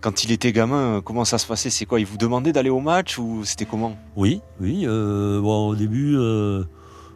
Quand 0.00 0.24
il 0.24 0.32
était 0.32 0.52
gamin, 0.52 1.00
comment 1.04 1.24
ça 1.24 1.38
se 1.38 1.46
passait? 1.46 1.70
C'est 1.70 1.84
quoi 1.84 2.00
Il 2.00 2.06
vous 2.06 2.16
demandait 2.16 2.52
d'aller 2.52 2.70
au 2.70 2.80
match 2.80 3.18
ou 3.18 3.44
c'était 3.44 3.66
comment? 3.66 3.96
Oui, 4.16 4.40
oui. 4.60 4.86
bon, 4.86 5.68
au 5.68 5.74
début, 5.74 6.16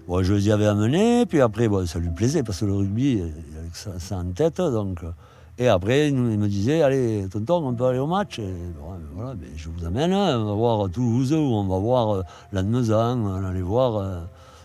bon, 0.06 0.22
je 0.22 0.34
les 0.34 0.48
y 0.48 0.52
avais 0.52 0.66
amenés, 0.66 1.24
puis 1.24 1.40
après, 1.40 1.68
bon, 1.68 1.86
ça 1.86 1.98
lui 1.98 2.10
plaisait 2.10 2.42
parce 2.42 2.60
que 2.60 2.66
le 2.66 2.74
rugby, 2.74 3.12
il 3.12 3.20
avait 3.58 3.68
ça, 3.72 3.98
ça 3.98 4.18
en 4.18 4.30
tête. 4.32 4.58
Donc, 4.58 5.00
et 5.58 5.68
après, 5.68 6.08
il 6.08 6.14
me 6.14 6.49
disait 6.49 6.82
Allez, 6.82 7.26
tonton, 7.30 7.66
on 7.66 7.75
peut 7.75 7.84
aller 7.84 7.99
au 7.99 8.06
match. 8.06 8.40
Bon, 8.40 8.96
voilà, 9.14 9.34
ben, 9.34 9.49
je 9.56 9.68
vous 9.68 9.84
amène, 9.84 10.12
hein, 10.12 10.40
on 10.40 10.46
va 10.46 10.54
voir 10.54 10.90
Toulouse, 10.90 11.32
ou 11.32 11.37
on 11.37 11.66
va 11.66 11.78
voir 11.78 12.11
euh, 12.11 12.23
Lannemezan, 12.52 13.18
on 13.20 13.44
allait 13.44 13.61
voir 13.62 13.96
euh, 13.96 14.20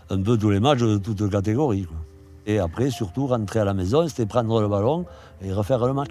un 0.09 0.21
peu 0.21 0.37
tous 0.37 0.49
les 0.49 0.59
matchs 0.59 0.79
de 0.79 0.97
toutes 0.97 1.29
catégories. 1.29 1.85
Et 2.47 2.57
après, 2.57 2.89
surtout, 2.89 3.27
rentrer 3.27 3.59
à 3.59 3.65
la 3.65 3.75
maison, 3.75 4.07
c'était 4.07 4.25
prendre 4.25 4.59
le 4.61 4.67
ballon 4.67 5.05
et 5.43 5.53
refaire 5.53 5.85
le 5.85 5.93
match. 5.93 6.09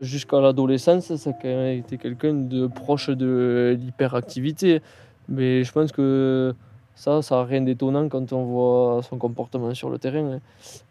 Jusqu'à 0.00 0.40
l'adolescence, 0.40 1.14
ça 1.14 1.30
a 1.44 1.68
été 1.70 1.96
quelqu'un 1.96 2.34
de 2.34 2.66
proche 2.66 3.08
de 3.08 3.76
l'hyperactivité. 3.78 4.82
Mais 5.28 5.62
je 5.62 5.70
pense 5.70 5.92
que 5.92 6.52
ça, 6.96 7.22
ça 7.22 7.36
n'a 7.36 7.44
rien 7.44 7.60
d'étonnant 7.60 8.08
quand 8.08 8.32
on 8.32 8.44
voit 8.44 9.00
son 9.08 9.16
comportement 9.18 9.72
sur 9.74 9.90
le 9.90 9.98
terrain. 10.00 10.32
hein. 10.32 10.40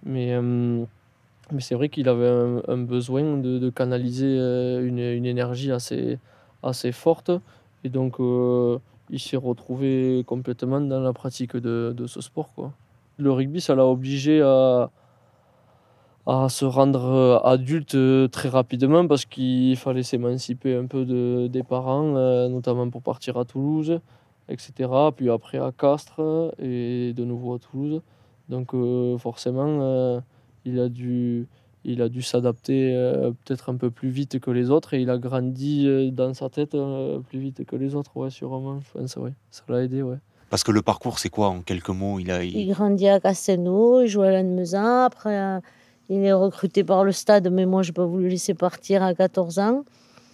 Mais, 0.05 0.33
euh, 0.33 0.85
mais 1.51 1.61
c'est 1.61 1.75
vrai 1.75 1.89
qu'il 1.89 2.07
avait 2.09 2.61
un, 2.67 2.77
besoin 2.77 3.37
de, 3.37 3.69
canaliser 3.69 4.37
euh, 4.39 4.85
une, 4.85 5.25
énergie 5.25 5.71
assez, 5.71 6.19
assez 6.63 6.91
forte. 6.91 7.31
Et 7.83 7.89
donc, 7.89 8.19
euh, 8.19 8.79
il 9.09 9.19
s'est 9.19 9.37
retrouvé 9.37 10.23
complètement 10.25 10.81
dans 10.81 10.99
la 10.99 11.13
pratique 11.13 11.57
de, 11.57 12.05
ce 12.07 12.21
sport. 12.21 12.53
Quoi. 12.53 12.71
Le 13.17 13.31
rugby, 13.31 13.59
ça 13.61 13.75
l'a 13.75 13.85
obligé 13.85 14.41
à, 14.41 14.89
à 16.25 16.49
se 16.49 16.65
rendre 16.65 17.05
euh, 17.05 17.39
adulte 17.39 17.97
très 18.31 18.49
rapidement 18.49 19.07
parce 19.07 19.25
qu'il 19.25 19.75
fallait 19.75 20.03
s'émanciper 20.03 20.75
un 20.75 20.85
peu 20.85 21.05
de, 21.05 21.47
des 21.47 21.63
parents, 21.63 22.13
notamment 22.49 22.89
pour 22.89 23.01
partir 23.01 23.37
à 23.37 23.45
Toulouse, 23.45 23.99
etc. 24.47 24.89
Puis 25.15 25.29
après 25.29 25.57
à 25.57 25.71
Castres 25.71 26.53
et 26.59 27.13
de 27.13 27.25
nouveau 27.25 27.55
à 27.55 27.59
Toulouse. 27.59 28.01
Donc 28.49 28.73
forcément, 29.19 30.21
il 30.65 30.79
a 30.79 30.89
dû, 30.89 31.47
il 31.85 32.01
a 32.01 32.09
dû 32.09 32.21
s'adapter 32.21 32.93
euh, 32.95 33.31
peut-être 33.43 33.69
un 33.69 33.75
peu 33.75 33.89
plus 33.89 34.09
vite 34.09 34.39
que 34.39 34.51
les 34.51 34.69
autres 34.69 34.93
et 34.93 35.01
il 35.01 35.09
a 35.09 35.17
grandi 35.17 35.87
euh, 35.87 36.11
dans 36.11 36.33
sa 36.33 36.49
tête 36.49 36.75
euh, 36.75 37.19
plus 37.19 37.39
vite 37.39 37.65
que 37.65 37.75
les 37.75 37.95
autres, 37.95 38.15
ouais, 38.15 38.29
sûrement. 38.29 38.79
Je 38.81 38.99
pense, 38.99 39.15
ouais. 39.15 39.33
Ça 39.49 39.63
l'a 39.69 39.83
aidé, 39.83 40.01
ouais. 40.01 40.17
Parce 40.49 40.63
que 40.63 40.71
le 40.71 40.81
parcours, 40.81 41.17
c'est 41.19 41.29
quoi 41.29 41.47
en 41.47 41.61
quelques 41.61 41.89
mots? 41.89 42.19
Il 42.19 42.29
a, 42.29 42.43
il- 42.43 42.55
Il 42.57 42.73
grandit 42.73 43.07
à 43.07 43.19
Castelnau, 43.19 44.01
il 44.01 44.07
joue 44.07 44.21
à 44.21 44.31
Lannemezan. 44.31 45.03
Après, 45.05 45.37
euh, 45.37 45.59
il 46.09 46.23
est 46.25 46.33
recruté 46.33 46.83
par 46.83 47.03
le 47.05 47.13
stade, 47.13 47.49
mais 47.51 47.65
moi, 47.65 47.83
je 47.83 47.89
n'ai 47.89 47.93
pas 47.93 48.05
voulu 48.05 48.25
le 48.25 48.29
laisser 48.31 48.53
partir 48.53 49.01
à 49.01 49.13
14 49.13 49.59
ans. 49.59 49.83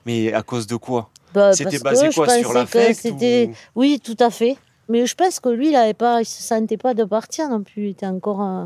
Mais 0.08 0.34
à 0.34 0.42
cause 0.42 0.66
de 0.68 0.76
quoi? 0.76 1.10
Bah, 1.34 1.54
C'était 1.54 1.78
basé 1.80 2.10
que 2.10 2.16
quoi 2.16 2.30
sur 2.30 2.52
l'affect 2.54 3.06
ou- 3.12 3.52
Oui, 3.76 4.00
tout 4.04 4.16
à 4.20 4.30
fait. 4.32 4.58
Mais 4.90 5.06
je 5.06 5.14
pense 5.16 5.40
que 5.40 5.50
lui, 5.50 5.68
il 5.68 5.74
ne 5.74 5.92
pas, 5.94 6.22
il 6.22 6.26
se 6.26 6.42
sentait 6.42 6.78
pas 6.78 6.94
de 6.96 7.04
partir 7.04 7.50
non 7.50 7.62
plus. 7.62 7.84
Il 7.88 7.90
était 7.90 8.06
encore 8.08 8.42
euh, 8.42 8.66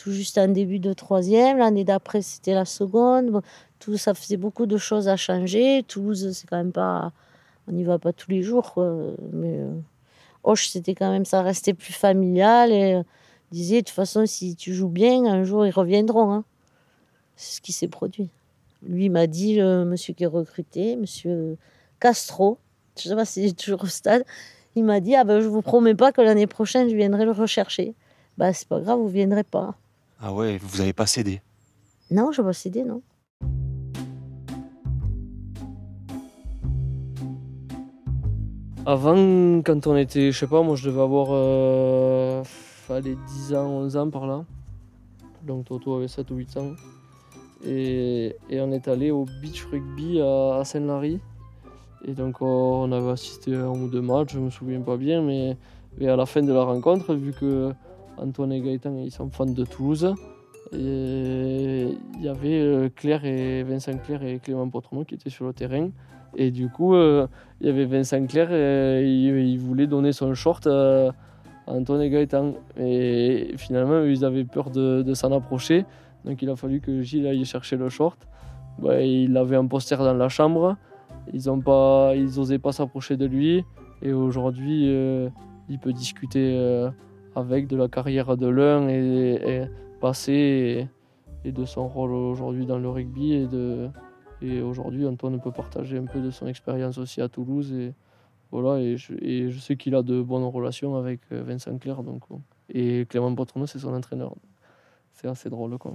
tout 0.00 0.12
juste 0.12 0.38
en 0.38 0.48
début 0.48 0.78
de 0.78 0.94
troisième. 0.94 1.58
L'année 1.58 1.84
d'après, 1.84 2.22
c'était 2.22 2.54
la 2.54 2.64
seconde. 2.64 3.42
Tout, 3.78 3.98
ça 3.98 4.14
faisait 4.14 4.38
beaucoup 4.38 4.64
de 4.64 4.78
choses 4.78 5.08
à 5.08 5.16
changer. 5.16 5.82
Toulouse, 5.86 6.32
c'est 6.32 6.46
quand 6.48 6.56
même 6.56 6.72
pas... 6.72 7.12
On 7.68 7.72
n'y 7.72 7.84
va 7.84 7.98
pas 7.98 8.14
tous 8.14 8.30
les 8.30 8.42
jours. 8.42 8.72
quoi. 8.72 8.90
Mais 9.34 9.58
euh, 9.58 9.70
Auch, 10.42 10.56
c'était 10.56 10.94
quand 10.94 11.10
même... 11.10 11.26
Ça 11.26 11.42
restait 11.42 11.74
plus 11.74 11.92
familial. 11.92 12.72
Et 12.72 12.94
euh, 12.94 13.02
disait, 13.52 13.82
de 13.82 13.86
toute 13.86 13.94
façon, 13.94 14.24
si 14.24 14.56
tu 14.56 14.72
joues 14.72 14.88
bien, 14.88 15.26
un 15.26 15.44
jour, 15.44 15.66
ils 15.66 15.70
reviendront. 15.70 16.32
hein. 16.32 16.44
C'est 17.36 17.56
ce 17.56 17.60
qui 17.60 17.72
s'est 17.72 17.88
produit. 17.88 18.30
Lui 18.82 19.10
m'a 19.10 19.26
dit, 19.26 19.56
le 19.56 19.84
monsieur 19.84 20.14
qui 20.14 20.24
est 20.24 20.26
recruté, 20.26 20.96
monsieur 20.96 21.58
Castro, 22.00 22.56
je 22.98 23.10
sais 23.10 23.14
pas 23.14 23.26
s'il 23.26 23.44
est 23.44 23.58
toujours 23.58 23.84
au 23.84 23.86
stade, 23.86 24.24
il 24.76 24.84
m'a 24.84 25.00
dit, 25.00 25.14
ah 25.14 25.24
ben, 25.24 25.40
je 25.40 25.48
vous 25.48 25.60
promets 25.60 25.94
pas 25.94 26.10
que 26.12 26.22
l'année 26.22 26.46
prochaine, 26.46 26.88
je 26.88 26.96
viendrai 26.96 27.26
le 27.26 27.32
rechercher. 27.32 27.94
Bah, 28.38 28.54
c'est 28.54 28.66
pas 28.66 28.80
grave, 28.80 28.98
vous 28.98 29.08
viendrez 29.08 29.44
pas. 29.44 29.74
Ah 30.22 30.34
ouais, 30.34 30.58
vous 30.58 30.82
avez 30.82 30.92
pas 30.92 31.06
cédé. 31.06 31.40
Non, 32.10 32.30
je 32.30 32.42
vais 32.42 32.48
pas 32.48 32.52
céder, 32.52 32.84
non. 32.84 33.00
Avant, 38.84 39.62
quand 39.62 39.86
on 39.86 39.96
était, 39.96 40.30
je 40.32 40.38
sais 40.38 40.46
pas, 40.46 40.62
moi 40.62 40.74
je 40.74 40.88
devais 40.88 41.00
avoir 41.00 41.28
euh, 41.30 42.42
allez, 42.90 43.16
10 43.28 43.54
ans, 43.54 43.66
11 43.66 43.96
ans 43.96 44.10
par 44.10 44.26
là. 44.26 44.44
Donc 45.46 45.66
Toto 45.66 45.94
avait 45.94 46.08
7 46.08 46.30
ou 46.30 46.36
8 46.36 46.56
ans. 46.58 46.72
Et, 47.64 48.36
et 48.48 48.60
on 48.60 48.72
est 48.72 48.88
allé 48.88 49.10
au 49.10 49.26
beach 49.40 49.64
rugby 49.70 50.20
à, 50.20 50.56
à 50.56 50.64
Saint-Lary. 50.64 51.20
Et 52.04 52.12
donc 52.12 52.42
on, 52.42 52.46
on 52.46 52.92
avait 52.92 53.10
assisté 53.10 53.54
à 53.54 53.66
un 53.66 53.68
ou 53.68 53.88
deux 53.88 54.00
matchs, 54.00 54.32
je 54.32 54.38
me 54.38 54.50
souviens 54.50 54.80
pas 54.80 54.96
bien, 54.96 55.22
mais, 55.22 55.56
mais 55.98 56.08
à 56.08 56.16
la 56.16 56.26
fin 56.26 56.42
de 56.42 56.52
la 56.52 56.64
rencontre, 56.64 57.14
vu 57.14 57.32
que 57.32 57.72
Antoine 58.20 58.52
et 58.52 58.60
Gaëtan 58.60 58.94
ils 58.96 59.10
sont 59.10 59.30
fans 59.30 59.46
de 59.46 59.64
Toulouse, 59.64 60.14
il 60.72 61.98
y 62.20 62.28
avait 62.28 62.60
euh, 62.60 62.88
Claire 62.94 63.24
et 63.24 63.62
Vincent 63.62 63.96
Claire 64.04 64.22
et 64.22 64.38
Clément 64.38 64.68
Potronneau 64.68 65.04
qui 65.04 65.14
étaient 65.14 65.30
sur 65.30 65.46
le 65.46 65.52
terrain. 65.52 65.90
Et 66.36 66.52
du 66.52 66.68
coup, 66.68 66.94
euh, 66.94 67.26
il 67.60 67.66
y 67.66 67.70
avait 67.70 67.86
Vincent 67.86 68.24
Clair 68.26 68.52
et 68.52 69.02
il, 69.04 69.36
il 69.36 69.58
voulait 69.58 69.88
donner 69.88 70.12
son 70.12 70.32
short 70.34 70.66
à, 70.68 71.12
Antoine 71.66 72.02
et 72.02 72.10
Gaëtan. 72.10 72.54
Et 72.78 73.52
finalement, 73.56 74.02
ils 74.02 74.24
avaient 74.24 74.44
peur 74.44 74.70
de, 74.70 75.14
s'en 75.14 75.32
approcher. 75.32 75.84
Donc 76.24 76.42
il 76.42 76.50
a 76.50 76.56
fallu 76.56 76.80
que 76.80 77.00
Gilles 77.02 77.26
aille 77.26 77.44
chercher 77.44 77.76
le 77.76 77.88
short. 77.88 78.28
Bah, 78.78 79.00
il 79.02 79.36
avait 79.36 79.56
un 79.56 79.66
poster 79.66 79.98
dans 79.98 80.14
la 80.14 80.28
chambre. 80.28 80.76
Ils 81.32 81.50
ont 81.50 81.60
pas, 81.60 82.12
s'approcher 82.72 83.16
de 83.16 83.26
lui. 83.26 83.64
Et 84.02 84.12
aujourd'hui, 84.12 84.84
euh, 84.88 85.28
il 85.68 85.78
peut 85.78 85.92
discuter 85.92 86.54
euh, 86.56 86.90
avec 87.34 87.66
de 87.66 87.76
la 87.76 87.88
carrière 87.88 88.36
de 88.36 88.46
l'un 88.46 88.88
et, 88.88 89.38
et 89.46 89.62
passé 90.00 90.88
et, 91.44 91.48
et 91.48 91.52
de 91.52 91.64
son 91.64 91.88
rôle 91.88 92.12
aujourd'hui 92.12 92.66
dans 92.66 92.78
le 92.78 92.88
rugby 92.88 93.32
et 93.32 93.46
de, 93.46 93.90
et 94.42 94.62
aujourd'hui, 94.62 95.06
Antoine 95.06 95.40
peut 95.40 95.52
partager 95.52 95.98
un 95.98 96.06
peu 96.06 96.20
de 96.20 96.30
son 96.30 96.46
expérience 96.46 96.98
aussi 96.98 97.20
à 97.20 97.28
Toulouse. 97.28 97.72
Et, 97.72 97.92
voilà, 98.50 98.80
et, 98.80 98.96
je, 98.96 99.12
et 99.20 99.50
je 99.50 99.58
sais 99.58 99.76
qu'il 99.76 99.94
a 99.94 100.02
de 100.02 100.22
bonnes 100.22 100.44
relations 100.44 100.96
avec 100.96 101.20
euh, 101.32 101.42
Vincent 101.42 101.76
Clerc. 101.78 102.02
Donc. 102.02 102.22
Et 102.72 103.06
Clément 103.08 103.34
Potronneau, 103.34 103.66
c'est 103.66 103.78
son 103.78 103.94
entraîneur. 103.94 104.34
C'est 105.12 105.28
assez 105.28 105.50
drôle. 105.50 105.76
Quoi. 105.76 105.92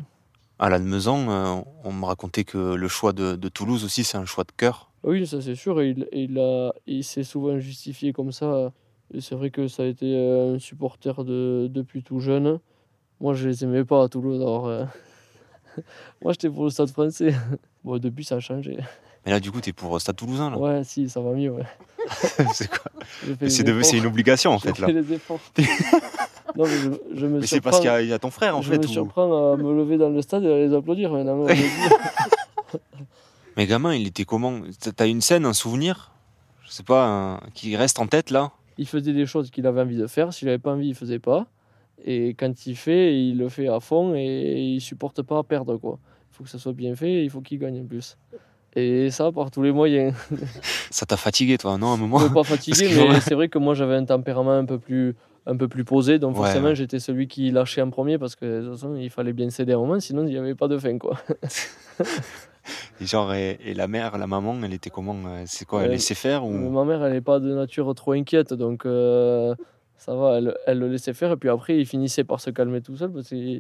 À 0.60 0.70
Lannemezan, 0.70 1.30
euh, 1.30 1.62
on 1.84 1.92
me 1.92 2.06
racontait 2.06 2.44
que 2.44 2.76
le 2.76 2.88
choix 2.88 3.14
de, 3.14 3.36
de 3.36 3.50
Toulouse 3.50 3.84
aussi, 3.84 4.04
c'est 4.04 4.18
un 4.18 4.26
choix 4.26 4.44
de 4.44 4.52
cœur. 4.52 4.92
Oui, 5.04 5.26
ça 5.26 5.42
c'est 5.42 5.56
sûr. 5.56 5.82
Et 5.82 5.90
il, 5.90 6.08
il, 6.12 6.72
il 6.86 7.04
s'est 7.04 7.24
souvent 7.24 7.58
justifié 7.58 8.14
comme 8.14 8.32
ça. 8.32 8.72
Et 9.14 9.22
c'est 9.22 9.36
vrai 9.36 9.50
que 9.52 9.68
ça 9.68 9.84
a 9.84 9.86
été 9.86 10.06
euh, 10.16 10.56
un 10.56 10.60
supporter 10.60 11.24
de, 11.24 11.68
depuis 11.72 12.04
tout 12.04 12.20
jeune. 12.20 12.60
Moi, 13.22 13.34
je 13.34 13.48
les 13.48 13.64
aimais 13.64 13.86
pas 13.86 14.04
à 14.04 14.08
Toulouse. 14.10 14.42
Alors, 14.42 14.68
euh, 14.68 14.84
Moi, 16.24 16.34
j'étais 16.34 16.50
pour 16.50 16.64
le 16.66 16.70
stade 16.70 16.90
français. 16.90 17.34
Bon, 17.84 18.00
depuis, 18.00 18.24
ça 18.26 18.36
a 18.36 18.40
changé. 18.40 18.78
Mais 19.28 19.32
là, 19.32 19.40
du 19.40 19.52
coup, 19.52 19.62
t'es 19.62 19.72
pour 19.74 20.02
Stade 20.02 20.16
Toulousain, 20.16 20.50
là. 20.50 20.58
Ouais, 20.58 20.84
si, 20.84 21.08
ça 21.08 21.20
va 21.22 21.34
mieux. 21.34 21.52
Ouais. 21.52 21.66
c'est 22.54 22.68
quoi 22.68 22.92
C'est 23.48 23.62
de- 23.64 23.96
une 23.98 24.06
obligation, 24.08 24.52
en 24.54 24.58
fait, 24.60 24.80
là. 24.80 24.88
fait 24.88 24.94
les 24.94 25.14
efforts. 25.14 25.40
non, 26.56 26.64
mais 26.66 26.78
je, 26.78 26.90
je 27.14 27.26
me 27.28 27.40
Mais 27.42 27.46
c'est 27.46 27.62
parce 27.62 27.80
qu'il 27.80 27.92
y, 28.02 28.08
y 28.08 28.14
a 28.14 28.18
ton 28.18 28.32
frère, 28.32 28.58
en 28.58 28.64
je 28.64 28.72
fait. 28.72 28.80
me 28.80 28.86
ou- 28.86 28.88
surprends 28.88 29.54
à 29.54 29.56
me 29.58 29.72
lever 29.76 29.98
dans 29.98 30.10
le 30.10 30.20
stade 30.24 30.44
et 30.46 30.52
à 30.52 30.58
les 30.58 30.74
applaudir 30.74 31.12
maintenant. 31.12 31.46
Mais 33.58 33.68
gamin, 33.68 33.94
il 33.94 34.08
était 34.08 34.26
comment? 34.26 34.62
T'as- 34.80 34.92
T'as 34.92 35.08
une 35.08 35.22
scène, 35.22 35.46
un 35.46 35.54
souvenir? 35.54 36.12
Je 36.66 36.72
sais 36.72 36.84
pas, 36.84 37.06
un- 37.08 37.40
qui 37.54 37.76
reste 37.78 38.00
en 38.00 38.08
tête, 38.08 38.32
là? 38.32 38.52
Il 38.78 38.88
faisait 38.88 39.14
des 39.14 39.26
choses 39.26 39.50
qu'il 39.52 39.66
avait 39.68 39.82
envie 39.82 39.98
de 39.98 40.08
faire. 40.08 40.34
S'il 40.34 40.48
n'avait 40.48 40.58
pas 40.60 40.72
envie, 40.74 40.90
il 40.90 40.96
faisait 40.96 41.20
pas. 41.20 41.48
Et 42.04 42.34
quand 42.36 42.68
il 42.68 42.76
fait, 42.76 43.18
il 43.20 43.38
le 43.38 43.50
fait 43.50 43.68
à 43.68 43.80
fond 43.80 44.14
et 44.16 44.62
il 44.76 44.82
supporte 44.82 45.22
pas 45.22 45.42
perdre. 45.44 45.78
quoi. 45.78 45.98
Il 46.32 46.36
faut 46.36 46.44
que 46.44 46.50
ça 46.50 46.60
soit 46.60 46.74
bien 46.74 46.96
fait 46.96 47.12
et 47.12 47.24
il 47.24 47.30
faut 47.30 47.42
qu'il 47.42 47.58
gagne 47.60 47.80
en 47.82 47.86
plus. 47.86 48.18
Et 48.76 49.10
ça 49.10 49.32
par 49.32 49.50
tous 49.52 49.62
les 49.64 49.72
moyens. 49.72 50.14
Ça 50.92 51.06
t'a 51.06 51.16
fatigué, 51.16 51.58
toi, 51.58 51.78
non, 51.78 51.92
à 51.92 51.94
un 51.94 51.98
moment 51.98 52.20
Je 52.20 52.26
ne 52.26 52.34
pas 52.34 52.44
fatigué, 52.44 52.88
que- 52.90 53.14
mais 53.14 53.22
c'est 53.22 53.34
vrai 53.34 53.48
que 53.48 53.58
moi 53.58 53.74
j'avais 53.74 53.96
un 53.96 54.04
tempérament 54.04 54.52
un 54.52 54.66
peu 54.66 54.78
plus, 54.80 55.16
un 55.46 55.56
peu 55.56 55.70
plus 55.70 55.86
posé. 55.86 56.20
Donc 56.20 56.32
Ouais, 56.36 56.44
forcément, 56.44 56.68
ouais. 56.68 56.76
j'étais 56.76 57.00
celui 57.00 57.30
qui 57.30 57.52
lâchait 57.52 57.82
en 57.82 57.90
premier 57.90 58.18
parce 58.18 58.36
que 58.36 58.44
de 58.46 58.66
toute 58.68 58.76
façon, 58.76 58.96
il 58.98 59.10
fallait 59.10 59.32
bien 59.32 59.50
céder 59.50 59.72
un 59.74 59.78
moment, 59.78 59.98
sinon 60.02 60.24
il 60.28 60.32
n'y 60.32 60.38
avait 60.38 60.56
pas 60.56 60.68
de 60.68 60.78
fin. 60.78 60.98
Quoi. 60.98 61.18
Et 63.02 63.06
genre, 63.06 63.34
et, 63.34 63.60
et 63.64 63.74
la 63.74 63.88
mère, 63.88 64.18
la 64.18 64.28
maman, 64.28 64.56
elle 64.64 64.74
était 64.74 64.90
comment 64.90 65.16
euh, 65.28 65.44
C'est 65.46 65.66
quoi 65.66 65.84
Elle 65.84 65.90
Euh, 65.90 65.94
laissait 65.94 66.16
faire 66.16 66.46
ou... 66.46 66.52
Ma 66.52 66.84
mère, 66.86 67.04
elle 67.04 67.14
n'est 67.14 67.22
pas 67.22 67.40
de 67.40 67.54
nature 67.54 67.94
trop 67.96 68.14
inquiète, 68.14 68.54
donc 68.54 68.86
euh, 68.86 69.54
ça 69.98 70.16
va, 70.16 70.38
elle, 70.38 70.56
elle 70.66 70.80
le 70.80 70.88
laissait 70.88 71.14
faire. 71.14 71.32
Et 71.32 71.38
puis 71.38 71.50
après, 71.50 71.78
il 71.78 71.86
finissait 71.86 72.24
par 72.24 72.40
se 72.42 72.50
calmer 72.50 72.82
tout 72.82 72.96
seul, 72.98 73.12
parce 73.12 73.30
que 73.30 73.60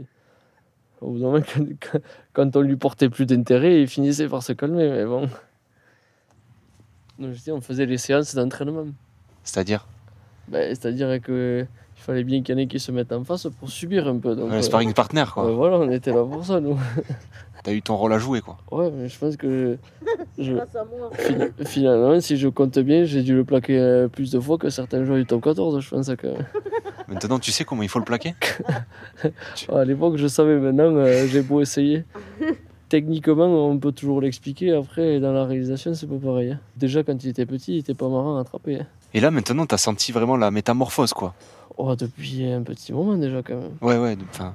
au 1.01 1.11
bout 1.11 1.19
d'un 1.19 1.25
moment, 1.25 1.39
quand, 1.81 1.99
quand 2.33 2.55
on 2.55 2.61
lui 2.61 2.77
portait 2.77 3.09
plus 3.09 3.25
d'intérêt, 3.25 3.81
il 3.81 3.87
finissait 3.87 4.27
par 4.27 4.41
se 4.41 4.53
calmer. 4.53 4.89
Mais 4.89 5.05
bon. 5.05 5.27
Donc, 7.19 7.31
je 7.33 7.41
dis, 7.41 7.51
on 7.51 7.61
faisait 7.61 7.85
les 7.85 7.97
séances 7.97 8.33
d'entraînement. 8.35 8.85
C'est-à-dire? 9.43 9.87
Ben, 10.47 10.69
C'est-à-dire 10.75 11.21
que 11.21 11.65
il 11.97 12.01
fallait 12.01 12.23
bien 12.25 12.41
qu'il 12.43 12.53
y 12.55 12.57
en 12.57 12.61
ait 12.61 12.67
qui 12.67 12.79
se 12.79 12.91
mettent 12.91 13.13
en 13.13 13.23
face 13.23 13.47
pour 13.59 13.69
subir 13.69 14.07
un 14.07 14.17
peu. 14.19 14.35
Donc, 14.35 14.51
Un 14.51 14.55
euh, 14.55 14.61
sparring 14.61 14.93
partner, 14.93 15.23
quoi. 15.33 15.45
euh, 15.45 15.51
voilà, 15.53 15.77
on 15.77 15.89
était 15.89 16.11
là 16.11 16.25
pour 16.25 16.43
ça, 16.45 16.59
nous. 16.59 16.77
t'as 17.65 17.73
eu 17.73 17.81
ton 17.81 17.95
rôle 17.97 18.13
à 18.13 18.19
jouer, 18.19 18.41
quoi. 18.41 18.57
Ouais, 18.71 18.91
mais 18.95 19.09
je 19.09 19.17
pense 19.19 19.35
que 19.35 19.77
je, 20.37 20.53
Finalement, 21.65 22.19
si 22.21 22.37
je 22.37 22.47
compte 22.47 22.77
bien, 22.79 23.03
j'ai 23.05 23.23
dû 23.23 23.35
le 23.35 23.43
plaquer 23.43 23.77
euh, 23.79 24.07
plus 24.07 24.31
de 24.31 24.39
fois 24.39 24.57
que 24.57 24.69
certains 24.69 25.03
joueurs 25.03 25.17
du 25.17 25.25
top 25.25 25.43
14, 25.43 25.79
je 25.81 25.89
pense. 25.89 26.09
Que... 26.15 26.27
Maintenant, 27.07 27.39
tu 27.39 27.51
sais 27.51 27.65
comment 27.65 27.81
il 27.83 27.89
faut 27.89 27.99
le 27.99 28.05
plaquer? 28.05 28.35
À 29.73 29.83
l'époque, 29.83 30.17
je 30.17 30.27
savais, 30.27 30.57
maintenant, 30.57 30.95
euh, 30.95 31.25
j'ai 31.27 31.41
beau 31.41 31.61
essayer. 31.61 32.03
Techniquement, 32.89 33.45
on 33.69 33.77
peut 33.79 33.91
toujours 33.91 34.21
l'expliquer. 34.21 34.71
Après, 34.73 35.19
dans 35.19 35.31
la 35.33 35.45
réalisation, 35.45 35.93
c'est 35.95 36.07
pas 36.07 36.17
pareil. 36.23 36.51
hein. 36.51 36.59
Déjà, 36.77 37.03
quand 37.03 37.23
il 37.23 37.29
était 37.29 37.45
petit, 37.45 37.73
il 37.73 37.79
était 37.79 37.93
pas 37.95 38.07
marrant 38.09 38.37
à 38.37 38.41
attraper. 38.41 38.79
hein. 38.81 38.85
Et 39.13 39.19
là, 39.19 39.31
maintenant, 39.31 39.65
t'as 39.65 39.77
senti 39.77 40.11
vraiment 40.11 40.37
la 40.37 40.51
métamorphose, 40.51 41.13
quoi. 41.13 41.33
Oh, 41.77 41.95
depuis 41.95 42.45
un 42.51 42.61
petit 42.61 42.93
moment 42.93 43.15
déjà, 43.17 43.41
quand 43.43 43.55
même. 43.55 43.71
Ouais, 43.81 43.97
ouais, 43.97 44.17
enfin. 44.29 44.53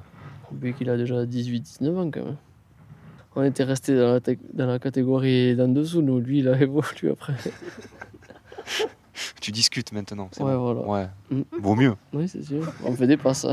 Vu 0.53 0.73
qu'il 0.73 0.89
a 0.89 0.97
déjà 0.97 1.25
18-19 1.25 1.97
ans, 1.97 2.09
quand 2.11 2.23
même. 2.23 2.35
On 3.35 3.43
était 3.43 3.63
resté 3.63 3.95
dans 3.95 4.13
la, 4.13 4.19
tec- 4.19 4.39
dans 4.53 4.65
la 4.67 4.77
catégorie 4.79 5.55
d'en 5.55 5.67
dessous, 5.69 6.01
nous. 6.01 6.19
Lui, 6.19 6.39
il 6.39 6.47
a 6.49 6.59
évolué 6.61 7.11
après. 7.11 7.33
Tu 9.39 9.51
discutes 9.51 9.91
maintenant. 9.91 10.29
c'est 10.31 10.43
Ouais, 10.43 10.53
bon. 10.53 10.73
voilà. 10.73 10.87
Ouais. 10.87 11.07
Mm. 11.37 11.41
Vaut 11.61 11.75
mieux. 11.75 11.93
Oui, 12.13 12.27
c'est 12.27 12.43
sûr. 12.43 12.71
On 12.83 12.93
fait 12.93 13.07
des 13.07 13.17
passes. 13.17 13.45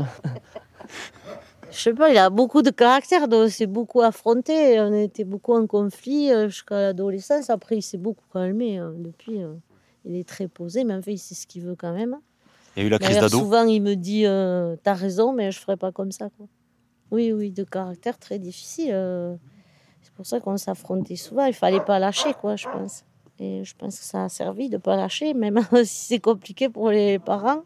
Je 1.71 1.77
sais 1.77 1.93
pas, 1.93 2.09
il 2.09 2.17
a 2.17 2.29
beaucoup 2.29 2.61
de 2.63 2.71
caractère, 2.71 3.27
donc 3.27 3.49
c'est 3.51 3.67
beaucoup 3.67 4.01
affronté. 4.01 4.79
On 4.79 4.93
était 4.93 5.23
beaucoup 5.23 5.53
en 5.53 5.67
conflit 5.67 6.31
euh, 6.31 6.49
jusqu'à 6.49 6.81
l'adolescence. 6.81 7.49
Après, 7.49 7.77
il 7.77 7.81
s'est 7.81 7.97
beaucoup 7.97 8.25
calmé. 8.33 8.77
hein. 8.77 8.91
Depuis, 8.97 9.41
euh, 9.43 9.53
il 10.05 10.15
est 10.15 10.27
très 10.27 10.47
posé, 10.47 10.83
mais 10.83 10.95
en 10.95 11.01
fait, 11.01 11.13
il 11.13 11.17
sait 11.19 11.35
ce 11.35 11.45
qu'il 11.45 11.61
veut 11.63 11.75
quand 11.75 11.93
même. 11.93 12.17
Il 12.75 12.81
y 12.81 12.83
a 12.83 12.87
eu 12.87 12.89
la 12.89 12.97
crise 12.99 13.17
d'ado. 13.17 13.37
souvent, 13.37 13.63
il 13.65 13.81
me 13.81 13.95
dit 13.95 14.25
euh, 14.25 14.75
T'as 14.83 14.93
raison, 14.93 15.31
mais 15.33 15.51
je 15.51 15.59
ferai 15.59 15.77
pas 15.77 15.91
comme 15.91 16.11
ça. 16.11 16.29
Quoi. 16.37 16.47
Oui, 17.11 17.31
oui, 17.33 17.51
de 17.51 17.63
caractère 17.63 18.17
très 18.17 18.39
difficile. 18.39 18.91
C'est 20.19 20.23
pour 20.23 20.27
ça 20.27 20.39
qu'on 20.41 20.57
s'affrontait 20.57 21.15
souvent. 21.15 21.45
Il 21.45 21.53
fallait 21.53 21.79
pas 21.79 21.97
lâcher, 21.97 22.33
quoi, 22.33 22.57
je 22.57 22.67
pense. 22.67 23.05
Et 23.39 23.63
je 23.63 23.73
pense 23.73 23.97
que 23.97 24.03
ça 24.03 24.25
a 24.25 24.27
servi 24.27 24.67
de 24.67 24.75
pas 24.75 24.97
lâcher, 24.97 25.33
même 25.33 25.61
si 25.85 26.07
c'est 26.07 26.19
compliqué 26.19 26.67
pour 26.67 26.89
les 26.89 27.19
parents. 27.19 27.61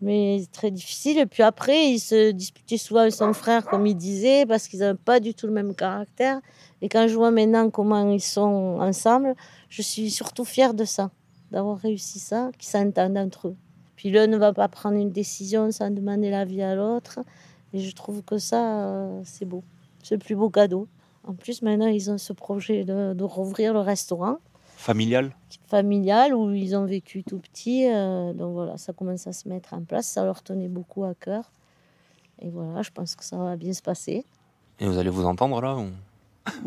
Mais 0.00 0.40
c'est 0.40 0.50
très 0.50 0.72
difficile. 0.72 1.18
Et 1.18 1.26
puis 1.26 1.44
après, 1.44 1.90
il 1.90 2.00
se 2.00 2.32
disputait 2.32 2.76
souvent 2.76 3.02
avec 3.02 3.12
son 3.12 3.32
frère, 3.34 3.66
comme 3.66 3.86
il 3.86 3.94
disait, 3.94 4.46
parce 4.46 4.66
qu'ils 4.66 4.80
n'avaient 4.80 4.98
pas 4.98 5.20
du 5.20 5.32
tout 5.32 5.46
le 5.46 5.52
même 5.52 5.76
caractère. 5.76 6.40
Et 6.80 6.88
quand 6.88 7.06
je 7.06 7.14
vois 7.14 7.30
maintenant 7.30 7.70
comment 7.70 8.10
ils 8.10 8.20
sont 8.20 8.78
ensemble, 8.80 9.36
je 9.68 9.80
suis 9.80 10.10
surtout 10.10 10.44
fière 10.44 10.74
de 10.74 10.84
ça, 10.84 11.12
d'avoir 11.52 11.78
réussi 11.78 12.18
ça, 12.18 12.50
qu'ils 12.58 12.68
s'entendent 12.68 13.16
entre 13.16 13.46
eux. 13.46 13.56
Puis 13.94 14.10
l'un 14.10 14.26
ne 14.26 14.38
va 14.38 14.52
pas 14.52 14.66
prendre 14.66 14.96
une 14.96 15.12
décision 15.12 15.70
sans 15.70 15.92
demander 15.92 16.30
l'avis 16.30 16.62
à 16.62 16.74
l'autre. 16.74 17.20
Et 17.72 17.78
je 17.78 17.94
trouve 17.94 18.24
que 18.24 18.38
ça, 18.38 18.88
euh, 18.88 19.20
c'est 19.22 19.44
beau. 19.44 19.62
C'est 20.02 20.16
le 20.16 20.18
plus 20.18 20.34
beau 20.34 20.50
cadeau. 20.50 20.88
En 21.24 21.34
plus, 21.34 21.62
maintenant, 21.62 21.86
ils 21.86 22.10
ont 22.10 22.18
ce 22.18 22.32
projet 22.32 22.84
de, 22.84 23.14
de 23.14 23.24
rouvrir 23.24 23.72
le 23.72 23.80
restaurant 23.80 24.38
Familial. 24.76 25.32
familial 25.68 26.34
où 26.34 26.50
ils 26.50 26.74
ont 26.74 26.84
vécu 26.86 27.22
tout 27.22 27.38
petit. 27.38 27.86
euh, 27.88 28.32
donc 28.32 28.52
voilà, 28.54 28.76
ça 28.78 28.92
commence 28.92 29.26
à 29.28 29.32
se 29.32 29.48
mettre 29.48 29.74
en 29.74 29.82
place. 29.82 30.08
Ça 30.08 30.24
leur 30.24 30.42
tenait 30.42 30.68
beaucoup 30.68 31.04
à 31.04 31.14
cœur. 31.14 31.52
Et 32.40 32.48
voilà, 32.50 32.82
je 32.82 32.90
pense 32.90 33.14
que 33.14 33.22
ça 33.24 33.36
va 33.36 33.54
bien 33.56 33.72
se 33.72 33.82
passer. 33.82 34.24
Et 34.80 34.86
vous 34.86 34.98
allez 34.98 35.10
vous 35.10 35.24
entendre 35.24 35.60
là 35.60 35.76
ou- 35.76 35.90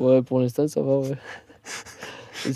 Ouais, 0.01 0.21
pour 0.21 0.39
l'instant, 0.39 0.65
ça 0.69 0.81
va, 0.81 0.99
ouais. 0.99 1.17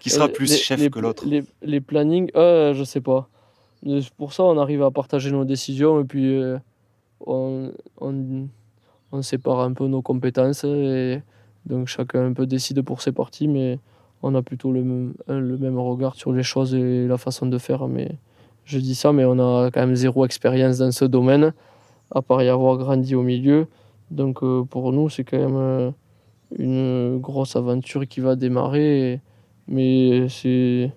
Qui 0.00 0.10
sera 0.10 0.26
euh, 0.26 0.28
plus 0.28 0.50
les- 0.50 0.56
chef 0.58 0.80
les- 0.80 0.90
que 0.90 0.98
l'autre? 0.98 1.24
les, 1.26 1.42
les 1.62 1.80
plannings, 1.80 2.30
euh, 2.36 2.74
je 2.74 2.84
sais 2.84 3.00
pas. 3.00 3.28
C'est 3.82 4.10
Pour 4.14 4.34
ça, 4.34 4.42
on 4.44 4.58
arrive 4.58 4.82
à 4.82 4.90
partager 4.90 5.30
nos 5.30 5.44
décisions 5.46 6.00
et 6.00 6.04
puis 6.04 6.34
euh, 6.36 6.58
on, 7.26 7.72
on, 7.98 8.48
on 9.12 9.22
sépare 9.22 9.60
un 9.60 9.72
peu 9.72 9.86
nos 9.86 10.02
compétences. 10.02 10.64
Et 10.64 11.22
donc 11.66 11.88
chacun 11.88 12.26
un 12.26 12.32
peu 12.32 12.46
décide 12.46 12.82
pour 12.82 13.02
ses 13.02 13.12
parties, 13.12 13.48
mais 13.48 13.78
on 14.22 14.34
a 14.34 14.42
plutôt 14.42 14.72
le 14.72 14.82
même, 14.82 15.14
le 15.28 15.56
même 15.58 15.78
regard 15.78 16.14
sur 16.14 16.32
les 16.32 16.42
choses 16.42 16.74
et 16.74 17.06
la 17.06 17.18
façon 17.18 17.46
de 17.46 17.58
faire. 17.58 17.88
Mais 17.88 18.16
je 18.64 18.78
dis 18.78 18.94
ça, 18.94 19.12
mais 19.12 19.24
on 19.24 19.38
a 19.38 19.70
quand 19.70 19.80
même 19.80 19.96
zéro 19.96 20.24
expérience 20.24 20.78
dans 20.78 20.92
ce 20.92 21.04
domaine, 21.04 21.52
à 22.10 22.22
part 22.22 22.42
y 22.42 22.48
avoir 22.48 22.76
grandi 22.78 23.14
au 23.14 23.22
milieu. 23.22 23.66
Donc 24.10 24.42
euh, 24.42 24.64
pour 24.64 24.92
nous, 24.92 25.08
c'est 25.08 25.24
quand 25.24 25.38
même 25.38 25.56
euh, 25.56 25.90
une 26.58 27.18
grosse 27.18 27.56
aventure 27.56 28.06
qui 28.06 28.20
va 28.20 28.36
démarrer. 28.36 29.20
mais 29.68 30.28
c'est 30.28 30.92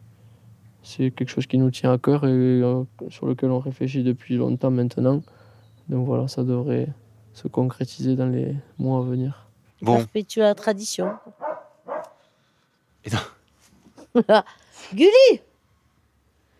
c'est 0.84 1.12
quelque 1.12 1.30
chose 1.30 1.48
qui 1.48 1.58
nous 1.58 1.72
tient 1.72 1.94
à 1.94 1.98
cœur 1.98 2.26
et 2.26 2.30
euh, 2.30 2.84
sur 3.10 3.26
lequel 3.26 3.52
on 3.52 3.60
réfléchit 3.60 4.04
depuis 4.04 4.36
longtemps 4.36 4.72
maintenant. 4.72 5.22
Donc 5.90 6.06
voilà, 6.06 6.28
ça 6.28 6.44
devrait 6.44 6.90
se 7.34 7.48
concrétiser 7.48 8.16
dans 8.16 8.28
les 8.28 8.56
mois 8.78 9.00
à 9.00 9.02
venir. 9.02 9.48
Bon. 9.82 9.98
Perpétuer 9.98 10.42
la 10.42 10.56
tradition. 10.56 11.12
Et. 13.06 13.10
Gulli 14.94 15.42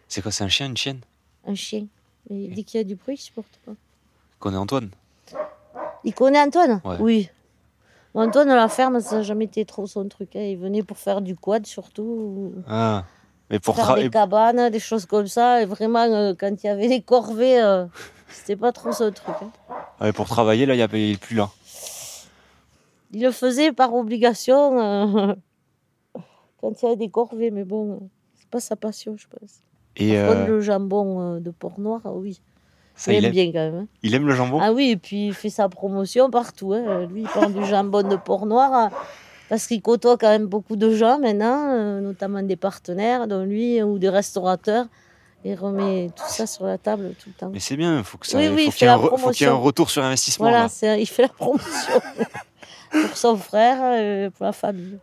C'est 0.08 0.22
quoi, 0.22 0.32
c'est 0.32 0.44
un 0.44 0.50
chien, 0.50 0.66
une 0.68 0.78
chienne? 0.78 1.00
Un 1.46 1.56
chien. 1.56 1.86
Mais 2.30 2.48
dès 2.48 2.64
qu'il 2.64 2.80
y 2.80 2.82
a 2.82 2.84
du 2.84 2.96
bruit, 2.96 3.16
il 3.16 3.18
supporte 3.18 3.60
pas. 3.66 3.74
Connaît 4.40 4.58
Antoine? 4.58 4.90
Il 6.04 6.14
connaît 6.14 6.42
Antoine? 6.42 6.82
Ouais. 6.84 6.98
Oui. 7.00 7.30
Antoine, 8.16 8.50
à 8.50 8.56
la 8.56 8.68
ferme, 8.68 9.00
ça 9.00 9.18
n'a 9.18 9.22
jamais 9.24 9.46
été 9.46 9.66
trop 9.66 9.88
son 9.88 10.08
truc. 10.08 10.36
hein. 10.36 10.42
Il 10.42 10.58
venait 10.58 10.84
pour 10.84 10.98
faire 10.98 11.22
du 11.22 11.36
quad 11.36 11.66
surtout. 11.66 12.54
Ah. 12.68 13.06
Mais 13.50 13.60
pour 13.60 13.76
faire 13.76 13.86
travailler. 13.86 14.06
des 14.06 14.12
cabanes, 14.12 14.70
des 14.70 14.80
choses 14.80 15.06
comme 15.06 15.28
ça. 15.28 15.62
Et 15.62 15.66
vraiment, 15.66 16.04
euh, 16.04 16.34
quand 16.38 16.52
il 16.64 16.66
y 16.66 16.70
avait 16.70 16.88
les 16.88 17.02
corvées, 17.02 17.62
euh, 17.62 17.86
c'était 18.34 18.56
pas 18.56 18.72
trop 18.72 18.92
son 18.92 19.12
truc. 19.12 19.36
hein. 20.00 20.12
pour 20.14 20.28
travailler, 20.28 20.66
là, 20.66 20.76
il 20.76 20.80
y 20.80 20.82
a- 20.82 20.88
plus 21.18 21.36
là. 21.36 21.50
Il 23.12 23.22
le 23.22 23.32
faisait 23.32 23.72
par 23.72 23.94
obligation 23.94 24.80
euh, 24.82 25.34
quand 26.62 26.82
il 26.82 26.86
y 26.86 26.88
avait 26.88 26.96
des 26.96 27.10
corvées, 27.10 27.52
mais 27.52 27.64
bon, 27.64 27.92
euh, 27.94 27.98
c'est 28.40 28.50
pas 28.50 28.60
sa 28.60 28.76
passion, 28.76 29.16
je 29.18 29.28
pense. 29.28 29.60
Et 29.98 30.16
Par 30.18 30.28
contre, 30.30 30.40
euh, 30.42 30.48
le 30.48 30.62
jambon 30.62 31.40
de 31.40 31.52
Port-Noir, 31.52 32.02
ah 32.06 32.12
oui. 32.14 32.42
ça, 32.96 33.14
il 33.14 33.24
aime 33.26 33.32
bien 33.32 33.46
quand 33.48 33.60
même. 33.60 33.76
hein. 33.76 33.88
il 34.02 34.16
aime 34.16 34.26
le 34.28 34.34
jambon? 34.34 34.60
Ah 34.62 34.74
oui, 34.74 34.90
et 34.92 34.98
puis 34.98 35.28
il 35.28 35.34
fait 35.34 35.50
sa 35.52 35.70
promotion 35.70 36.30
partout. 36.32 36.74
hein. 36.74 37.06
Lui, 37.06 37.22
il 37.22 37.28
prend 37.28 37.50
du 37.50 37.64
jambon 37.66 38.02
de 38.02 38.16
Port-Noir 38.16 38.86
euh, 38.92 38.96
parce 39.50 39.68
qu'il 39.68 39.82
côtoie 39.84 40.18
quand 40.18 40.30
même 40.30 40.48
beaucoup 40.48 40.76
de 40.76 40.90
gens 40.96 41.20
maintenant, 41.20 42.02
notamment 42.02 42.42
des 42.42 42.56
partenaires, 42.56 43.28
dont 43.28 43.44
lui, 43.44 43.84
ou 43.84 44.00
des 44.00 44.10
restaurateurs. 44.10 44.88
Il 45.46 45.56
remet 45.56 46.10
tout 46.16 46.24
ça 46.28 46.48
sur 46.48 46.66
la 46.66 46.78
table 46.78 47.14
tout 47.22 47.30
le 47.30 47.34
temps. 47.34 47.50
Mais 47.52 47.60
c'est 47.60 47.76
bien, 47.76 47.98
il 47.98 48.04
faut 48.04 48.18
que 48.18 48.26
ça- 48.28 48.38
Oui, 48.38 48.48
faut 48.48 48.54
oui, 48.56 48.62
il 48.62 48.64
qu'il 48.66 48.72
fait 48.74 48.86
y 48.86 48.88
ait 48.88 48.92
un 48.92 48.98
la 48.98 49.04
re- 49.04 49.18
faut 49.20 49.30
qu'il 49.32 49.42
y 49.42 49.44
ait 49.44 49.48
un 49.48 49.52
promotion. 49.52 49.62
retour 49.62 49.90
sur 49.90 50.04
investissement. 50.04 50.46
Voilà, 50.50 50.68
là. 50.82 50.98
il 50.98 51.06
fait 51.08 51.24
la 51.24 51.28
promotion 51.30 52.02
pour 52.92 53.18
son 53.18 53.36
frère 53.38 53.94
et 54.00 54.30
pour 54.30 54.46
la 54.46 54.54
famille. 54.54 55.00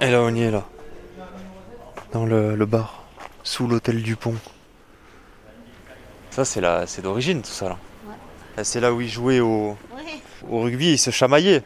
Et 0.00 0.10
là, 0.10 0.20
on 0.22 0.34
y 0.34 0.42
est 0.42 0.50
là. 0.50 0.64
Dans 2.12 2.24
le, 2.24 2.54
le 2.56 2.66
bar, 2.66 3.02
sous 3.42 3.66
l'hôtel 3.66 4.02
du 4.02 4.16
Pont. 4.16 4.34
Ça, 6.38 6.44
c'est 6.44 6.60
la, 6.60 6.86
c'est 6.86 7.02
d'origine 7.02 7.42
tout 7.42 7.50
ça 7.50 7.68
là. 7.68 8.62
C'est 8.62 8.78
là 8.78 8.92
où 8.92 9.00
ils 9.00 9.08
jouaient 9.08 9.40
au, 9.40 9.76
au 10.48 10.60
rugby, 10.60 10.92
ils 10.92 10.98
se 10.98 11.10
chamaillaient. 11.10 11.64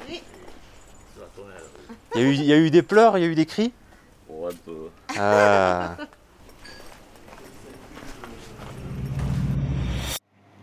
Il 2.14 2.22
y, 2.22 2.24
a 2.24 2.26
eu, 2.26 2.32
il 2.32 2.44
y 2.44 2.52
a 2.54 2.56
eu 2.56 2.70
des 2.70 2.80
pleurs, 2.80 3.18
il 3.18 3.20
y 3.20 3.24
a 3.24 3.28
eu 3.28 3.35
des 3.35 3.44
cris? 3.44 3.70
Ah. 5.18 5.94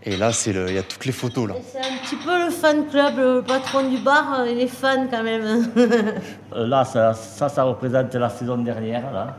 Et 0.02 0.18
là, 0.18 0.32
c'est 0.32 0.54
le, 0.54 0.70
il 0.70 0.74
y 0.74 0.80
a 0.80 0.84
toutes 0.84 1.06
les 1.06 1.12
photos 1.12 1.48
là. 1.48 1.54
C'est 1.72 1.78
un 1.78 1.98
petit 2.04 2.16
peu 2.16 2.46
le 2.46 2.50
fan 2.50 2.88
club, 2.88 3.16
le 3.18 3.44
patron 3.44 3.88
du 3.88 4.00
bar, 4.00 4.48
il 4.48 4.60
est 4.60 4.66
fan 4.68 5.08
quand 5.12 5.22
même. 5.22 5.72
Euh, 6.56 6.66
Là, 6.66 6.84
ça, 6.84 7.14
ça, 7.14 7.48
ça 7.48 7.64
représente 7.64 8.16
la 8.16 8.32
saison 8.32 8.58
dernière. 8.58 9.14
Là. 9.14 9.38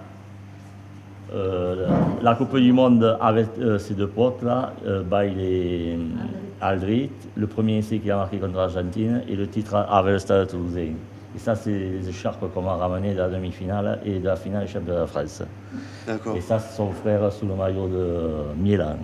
Euh, 1.33 1.87
la 2.23 2.35
Coupe 2.35 2.57
du 2.59 2.73
Monde 2.73 3.17
avec 3.21 3.47
euh, 3.61 3.79
ces 3.79 3.95
deux 3.95 4.09
potes 4.09 4.43
là, 4.43 4.73
euh, 4.85 5.03
bah, 5.09 5.25
il 5.25 5.39
est 5.41 5.95
euh, 5.97 5.99
Aldrit, 6.61 7.11
le 7.37 7.47
premier 7.47 7.79
essai 7.79 7.99
qu'il 8.01 8.11
a 8.11 8.17
marqué 8.17 8.39
contre 8.39 8.57
l'Argentine 8.57 9.23
et 9.29 9.37
le 9.37 9.47
titre 9.47 9.77
avec 9.77 10.13
le 10.15 10.19
Stade 10.19 10.49
Toulousain. 10.49 10.93
Et 11.37 11.39
ça, 11.39 11.55
c'est 11.55 11.71
les 11.71 12.09
écharpes 12.09 12.53
qu'on 12.53 12.63
m'a 12.63 12.75
ramenées 12.75 13.13
de 13.15 13.19
la 13.19 13.29
demi-finale 13.29 14.01
et 14.05 14.19
de 14.19 14.27
la 14.27 14.35
finale 14.35 14.65
du 14.67 14.73
championnat 14.73 15.03
de 15.03 15.07
France. 15.07 15.43
D'accord. 16.05 16.37
Et 16.37 16.41
ça, 16.41 16.59
c'est 16.59 16.77
son 16.77 16.91
frère 16.91 17.33
sous 17.33 17.47
le 17.47 17.55
maillot 17.55 17.87
de 17.87 18.21
Milan. 18.61 18.97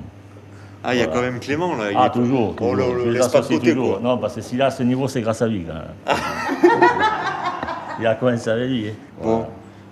Ah, 0.83 0.95
il 0.95 0.99
y 0.99 1.03
a 1.03 1.07
quand 1.07 1.21
même 1.21 1.39
Clément 1.39 1.77
là. 1.77 1.93
il 1.93 1.97
Ah, 1.97 2.07
est- 2.07 2.11
toujours. 2.11 2.57
Oh, 2.61 2.75
le, 2.75 2.83
toujours. 2.83 2.95
le 2.97 3.05
Je 3.05 3.11
laisse 3.11 3.29
pas 3.29 3.39
de 3.39 3.45
associe 3.45 3.61
côté 3.61 3.73
toujours. 3.75 4.01
quoi. 4.01 4.01
Non, 4.03 4.19
parce 4.19 4.35
que 4.35 4.41
s'il 4.41 4.61
a 4.63 4.71
ce 4.73 4.83
niveau, 4.83 5.07
c'est 5.07 5.21
grâce 5.21 5.43
à 5.43 5.47
lui. 5.47 5.65
quand 5.65 5.75
même. 5.75 6.17
il 8.01 8.07
a 8.07 8.15
commencé 8.17 8.51
avec 8.51 8.69
lui. 8.69 8.89
hein. 8.89 8.93
Bon. 9.23 9.29
Voilà. 9.37 9.47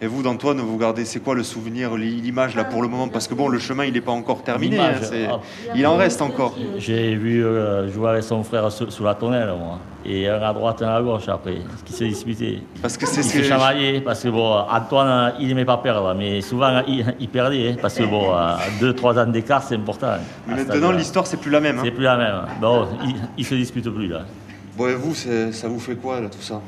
Et 0.04 0.06
vous, 0.06 0.22
d'Antoine, 0.22 0.58
vous 0.60 0.76
gardez, 0.76 1.06
c'est 1.06 1.20
quoi 1.20 1.34
le 1.34 1.42
souvenir, 1.42 1.94
l'image 1.96 2.54
là 2.54 2.64
pour 2.64 2.82
le 2.82 2.88
moment? 2.88 3.08
Parce 3.08 3.26
que 3.26 3.32
bon, 3.32 3.48
le 3.48 3.58
chemin, 3.58 3.86
il 3.86 3.94
n'est 3.94 4.02
pas 4.02 4.12
encore 4.12 4.42
terminé. 4.42 4.78
hein, 4.78 4.92
ah. 5.30 5.40
il 5.74 5.86
en 5.86 5.96
reste 5.96 6.20
encore. 6.20 6.54
J'ai 6.76 7.14
vu 7.14 7.42
euh, 7.42 7.90
jouer 7.90 8.10
avec 8.10 8.22
son 8.22 8.44
frère 8.44 8.70
sous, 8.70 8.90
sous 8.90 9.02
la 9.02 9.14
tonnelle, 9.14 9.54
moi. 9.58 9.78
Et 10.04 10.28
un 10.28 10.42
à 10.42 10.52
droite, 10.52 10.82
un 10.82 10.94
à 10.94 11.00
gauche 11.00 11.26
après, 11.28 11.56
qui 11.86 11.94
s'est 11.94 12.04
disputé. 12.06 12.62
Parce 12.82 12.98
que 12.98 13.06
c'est 13.06 13.22
ce 13.22 13.38
que- 13.38 13.42
chamaillé, 13.44 14.02
parce 14.02 14.22
que 14.22 14.28
bon, 14.28 14.54
Antoine, 14.70 15.32
il 15.40 15.48
n'aimait 15.48 15.64
pas 15.64 15.78
perdre, 15.78 16.14
mais 16.14 16.42
souvent, 16.42 16.82
il, 16.86 17.06
il 17.18 17.28
perdait, 17.30 17.70
hein, 17.70 17.76
parce 17.80 17.94
que 17.94 18.04
bon, 18.04 18.30
euh, 18.36 18.56
deux, 18.82 18.92
trois 18.92 19.18
ans 19.18 19.24
d'écart, 19.26 19.62
c'est 19.62 19.76
important. 19.76 20.16
Mais 20.46 20.52
À 20.52 20.58
ce 20.58 20.64
maintenant, 20.68 20.92
l'histoire, 20.92 21.26
c'est 21.26 21.38
plus 21.38 21.50
la 21.50 21.60
même. 21.60 21.78
hein. 21.78 21.82
C'est 21.82 21.90
plus 21.92 22.04
la 22.04 22.18
même. 22.18 22.42
Bon, 22.60 22.88
il, 23.06 23.14
il 23.38 23.46
se 23.46 23.54
dispute 23.54 23.88
plus, 23.88 24.08
là. 24.08 24.20
Bon, 24.76 24.86
et 24.86 24.94
vous, 24.96 25.14
ça 25.14 25.66
vous 25.68 25.80
fait 25.80 25.94
quoi, 25.94 26.20
là, 26.20 26.28
tout 26.28 26.42
ça? 26.42 26.60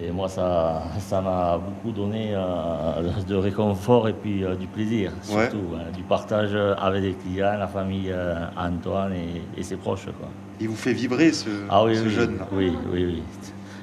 Et 0.00 0.10
moi, 0.12 0.28
ça 0.28 0.82
ça 1.00 1.20
m'a 1.20 1.58
beaucoup 1.58 1.90
donné 1.90 2.30
euh, 2.32 3.10
de 3.26 3.34
réconfort 3.34 4.08
et 4.08 4.12
puis 4.12 4.44
euh, 4.44 4.54
du 4.54 4.66
plaisir, 4.68 5.10
Ouais. 5.30 5.50
surtout. 5.50 5.64
hein, 5.74 5.90
du 5.96 6.02
partage 6.04 6.54
avec 6.80 7.02
les 7.02 7.14
clients, 7.14 7.56
la 7.58 7.66
famille 7.66 8.10
euh, 8.12 8.34
Antoine 8.56 9.12
et, 9.14 9.42
et 9.60 9.62
ses 9.64 9.76
proches. 9.76 10.04
Quoi. 10.06 10.28
Il 10.60 10.68
vous 10.68 10.76
fait 10.76 10.92
vibrer, 10.92 11.32
ce, 11.32 11.48
Ah 11.68 11.84
oui, 11.84 11.96
ce 11.96 12.02
oui, 12.04 12.10
jeune 12.10 12.38
oui, 12.52 12.72
oui, 12.92 13.04
oui. 13.06 13.22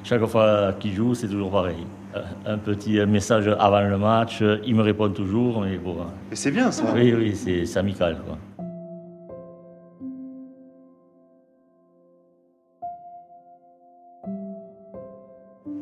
Chaque 0.04 0.24
fois 0.26 0.72
qu'il 0.80 0.94
joue, 0.94 1.14
c'est 1.14 1.28
toujours 1.28 1.50
pareil. 1.50 1.84
Euh, 2.14 2.22
Un 2.46 2.58
petit 2.58 2.98
message 3.06 3.48
avant 3.58 3.80
le 3.82 3.98
match, 3.98 4.42
il 4.64 4.74
me 4.74 4.82
répond 4.82 5.10
toujours, 5.10 5.60
mais 5.60 5.76
bon. 5.76 5.96
hein. 6.00 6.06
Mais 6.30 6.36
c'est 6.36 6.50
bien, 6.50 6.70
ça. 6.70 6.84
Oui, 6.94 7.12
oui, 7.12 7.34
c'est 7.34 7.66
c'est 7.66 7.78
amical. 7.78 8.16
Quoi. 8.26 8.38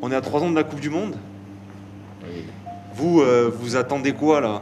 On 0.07 0.11
est 0.11 0.17
à 0.17 0.21
3 0.21 0.43
ans 0.43 0.51
de 0.51 0.55
la 0.55 0.64
Coupe 0.64 0.81
du 0.81 0.90
Monde. 0.90 1.14
Oui. 2.23 2.45
Vous, 2.95 3.23
euh, 3.23 3.51
vous 3.51 3.75
attendez 3.75 4.12
quoi, 4.12 4.38
là 4.43 4.61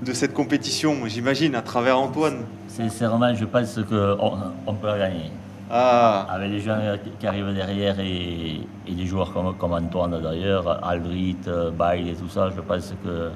De 0.00 0.12
cette 0.12 0.32
compétition, 0.32 0.94
j'imagine, 1.06 1.56
à 1.56 1.60
travers 1.60 1.98
Antoine 1.98 2.44
Sincèrement, 2.68 3.34
je 3.34 3.46
pense 3.46 3.80
qu'on 3.88 4.38
on 4.64 4.74
peut 4.74 4.86
la 4.86 4.98
gagner. 4.98 5.32
Ah, 5.68 6.28
Avec 6.30 6.52
les 6.52 6.60
gens 6.60 6.78
qui 7.18 7.26
arrivent 7.26 7.52
derrière 7.52 7.98
et, 7.98 8.60
et 8.86 8.92
des 8.92 9.06
joueurs 9.06 9.32
comme, 9.32 9.56
comme 9.56 9.72
Antoine 9.72 10.22
d'ailleurs, 10.22 10.84
Aldrit, 10.86 11.36
euh, 11.48 11.72
Bail 11.72 12.10
et 12.10 12.14
tout 12.14 12.28
ça, 12.28 12.48
je 12.54 12.60
pense 12.60 12.94
que. 13.04 13.30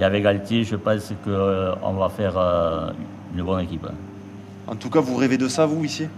Et 0.00 0.02
avec 0.02 0.24
Galtier, 0.24 0.64
je 0.64 0.74
pense 0.74 1.12
qu'on 1.24 1.92
va 1.92 2.08
faire 2.08 2.36
euh, 2.36 2.90
une 3.36 3.44
bonne 3.44 3.60
équipe. 3.60 3.86
en 4.66 4.74
tout 4.74 4.90
cas, 4.90 4.98
vous 4.98 5.14
rêvez 5.14 5.38
de 5.38 5.46
ça, 5.46 5.64
vous, 5.64 5.84
ici? 5.84 6.08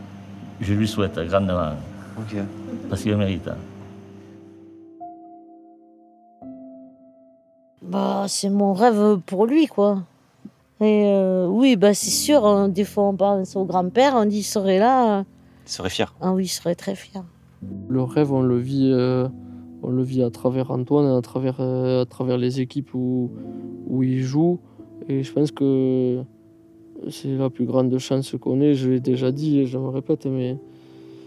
Je 0.62 0.72
lui 0.72 0.88
souhaite 0.88 1.18
grandement, 1.28 1.72
parce 2.88 3.02
qu'il 3.02 3.10
le 3.10 3.18
mérite. 3.18 3.50
Bah, 7.86 8.24
c'est 8.28 8.50
mon 8.50 8.72
rêve 8.72 9.20
pour 9.26 9.46
lui, 9.46 9.66
quoi. 9.66 10.02
Et 10.80 11.04
euh, 11.06 11.46
oui, 11.46 11.76
bah, 11.76 11.94
c'est 11.94 12.10
sûr, 12.10 12.44
hein, 12.44 12.68
des 12.68 12.84
fois 12.84 13.04
on 13.04 13.16
pense 13.16 13.56
au 13.56 13.64
grand-père, 13.64 14.14
on 14.16 14.26
dit 14.26 14.38
il 14.38 14.42
serait 14.42 14.78
là. 14.78 15.24
Il 15.64 15.70
serait 15.70 15.88
fier. 15.88 16.14
Ah 16.20 16.32
oui, 16.32 16.44
il 16.44 16.48
serait 16.48 16.74
très 16.74 16.94
fier. 16.94 17.24
Le 17.88 18.02
rêve, 18.02 18.32
on 18.32 18.42
le 18.42 18.58
vit, 18.58 18.90
euh, 18.92 19.28
on 19.82 19.90
le 19.90 20.02
vit 20.02 20.22
à 20.22 20.30
travers 20.30 20.70
Antoine, 20.70 21.06
à 21.06 21.22
travers, 21.22 21.56
euh, 21.60 22.02
à 22.02 22.06
travers 22.06 22.36
les 22.36 22.60
équipes 22.60 22.92
où, 22.92 23.30
où 23.88 24.02
il 24.02 24.20
joue. 24.20 24.60
Et 25.08 25.22
je 25.22 25.32
pense 25.32 25.50
que 25.50 26.22
c'est 27.08 27.36
la 27.36 27.48
plus 27.48 27.64
grande 27.64 27.96
chance 27.98 28.34
qu'on 28.38 28.60
ait. 28.60 28.74
Je 28.74 28.90
l'ai 28.90 29.00
déjà 29.00 29.32
dit 29.32 29.60
et 29.60 29.66
je 29.66 29.78
me 29.78 29.88
répète, 29.88 30.26
mais 30.26 30.58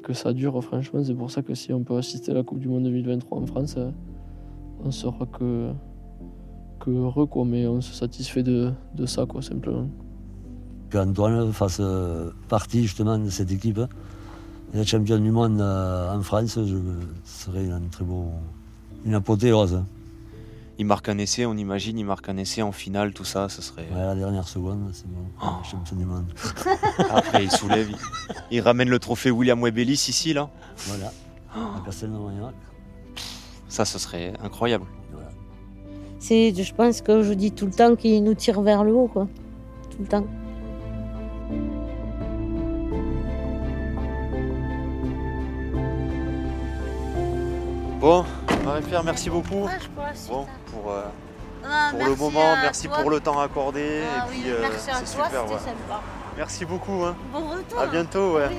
que 0.03 0.13
ça 0.13 0.33
dure, 0.33 0.63
franchement. 0.63 1.03
C'est 1.03 1.15
pour 1.15 1.31
ça 1.31 1.41
que 1.41 1.55
si 1.55 1.73
on 1.73 1.83
peut 1.83 1.97
assister 1.97 2.31
à 2.31 2.35
la 2.35 2.43
Coupe 2.43 2.59
du 2.59 2.67
Monde 2.67 2.83
2023 2.83 3.39
en 3.39 3.45
France, 3.47 3.77
on 4.83 4.91
sera 4.91 5.25
que, 5.25 5.71
que 6.79 6.89
heureux, 6.89 7.25
quoi. 7.25 7.45
Mais 7.45 7.67
on 7.67 7.81
se 7.81 7.93
satisfait 7.93 8.43
de, 8.43 8.71
de 8.95 9.05
ça, 9.05 9.25
quoi, 9.25 9.41
simplement. 9.41 9.87
qu'Antoine 10.91 11.51
fasse 11.53 11.77
euh, 11.79 12.31
partie 12.47 12.83
justement 12.83 13.17
de 13.17 13.29
cette 13.29 13.51
équipe. 13.51 13.79
Et 14.73 14.79
être 14.79 14.87
champion 14.87 15.17
du 15.19 15.31
monde 15.31 15.59
euh, 15.61 16.15
en 16.15 16.21
France, 16.21 16.59
je, 16.63 16.77
ce 17.23 17.45
serait 17.45 17.69
un 17.71 17.81
très 17.91 18.03
beau, 18.05 18.25
une 19.05 19.15
apothéose. 19.15 19.83
Il 20.77 20.85
marque 20.85 21.09
un 21.09 21.17
essai, 21.17 21.45
on 21.45 21.55
imagine, 21.57 21.97
il 21.99 22.05
marque 22.05 22.29
un 22.29 22.37
essai 22.37 22.61
en 22.61 22.71
finale, 22.71 23.11
tout 23.13 23.25
ça, 23.25 23.49
ce 23.49 23.61
serait. 23.61 23.87
Ouais, 23.91 23.99
la 23.99 24.15
dernière 24.15 24.47
seconde, 24.47 24.89
c'est 24.93 25.07
bon, 25.11 25.25
Oh. 25.41 25.45
champion 25.69 25.97
du 25.97 26.05
monde. 26.05 26.31
Après, 27.09 27.43
il 27.43 27.51
soulève. 27.51 27.89
Il, 27.89 27.97
il 28.51 28.61
ramène 28.61 28.87
le 28.89 28.97
trophée 28.99 29.29
William 29.31 29.61
Webelis 29.61 30.05
ici, 30.07 30.33
là. 30.33 30.49
Voilà, 30.87 31.11
à 31.53 31.81
Castelnau-Magnac. 31.85 32.53
Ça, 33.67 33.83
ce 33.85 33.99
serait 33.99 34.33
incroyable. 34.41 34.85
Voilà. 35.11 35.28
C'est, 36.19 36.53
je 36.53 36.73
pense 36.73 37.01
que 37.01 37.23
je 37.23 37.33
dis 37.33 37.51
tout 37.51 37.65
le 37.65 37.71
temps 37.71 37.95
qu'il 37.95 38.23
nous 38.23 38.33
tire 38.33 38.61
vers 38.61 38.83
le 38.83 38.93
haut, 38.93 39.07
quoi. 39.07 39.27
Tout 39.89 39.97
le 40.01 40.07
temps. 40.07 40.25
Bon, 47.99 48.23
Marie-Pierre, 48.65 49.03
merci 49.03 49.29
beaucoup. 49.29 49.67
Bon, 50.29 50.45
pour, 50.71 50.91
euh, 50.91 51.03
pour 51.91 52.05
le 52.05 52.15
moment, 52.15 52.55
merci 52.61 52.87
pour 52.87 53.09
le 53.09 53.19
temps 53.19 53.39
accordé. 53.39 53.81
et 53.81 54.29
puis, 54.29 54.43
euh, 54.49 54.63
c'est 54.77 55.05
super. 55.07 55.45
ouais. 55.45 55.57
Merci 56.37 56.63
beaucoup. 56.65 57.03
hein. 57.03 57.15
Bon 57.33 57.39
retour. 57.49 57.79
À 57.79 57.87
bientôt. 57.87 58.35
Ouais. 58.37 58.49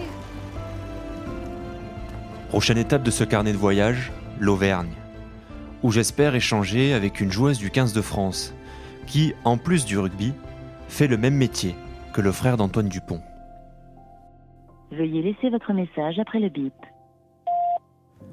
Prochaine 2.50 2.78
étape 2.78 3.02
de 3.02 3.10
ce 3.10 3.24
carnet 3.24 3.52
de 3.52 3.56
voyage, 3.58 4.12
l'Auvergne, 4.38 4.90
où 5.82 5.90
j'espère 5.90 6.34
échanger 6.34 6.92
avec 6.92 7.20
une 7.20 7.30
joueuse 7.30 7.58
du 7.58 7.70
15 7.70 7.92
de 7.92 8.02
France, 8.02 8.54
qui, 9.06 9.34
en 9.44 9.56
plus 9.56 9.84
du 9.84 9.98
rugby, 9.98 10.32
fait 10.88 11.06
le 11.06 11.16
même 11.16 11.34
métier 11.34 11.74
que 12.12 12.20
le 12.20 12.32
frère 12.32 12.56
d'Antoine 12.56 12.88
Dupont. 12.88 13.20
Veuillez 14.92 15.22
laisser 15.22 15.50
votre 15.50 15.72
message 15.72 16.18
après 16.18 16.40
le 16.40 16.48
bip. 16.48 16.74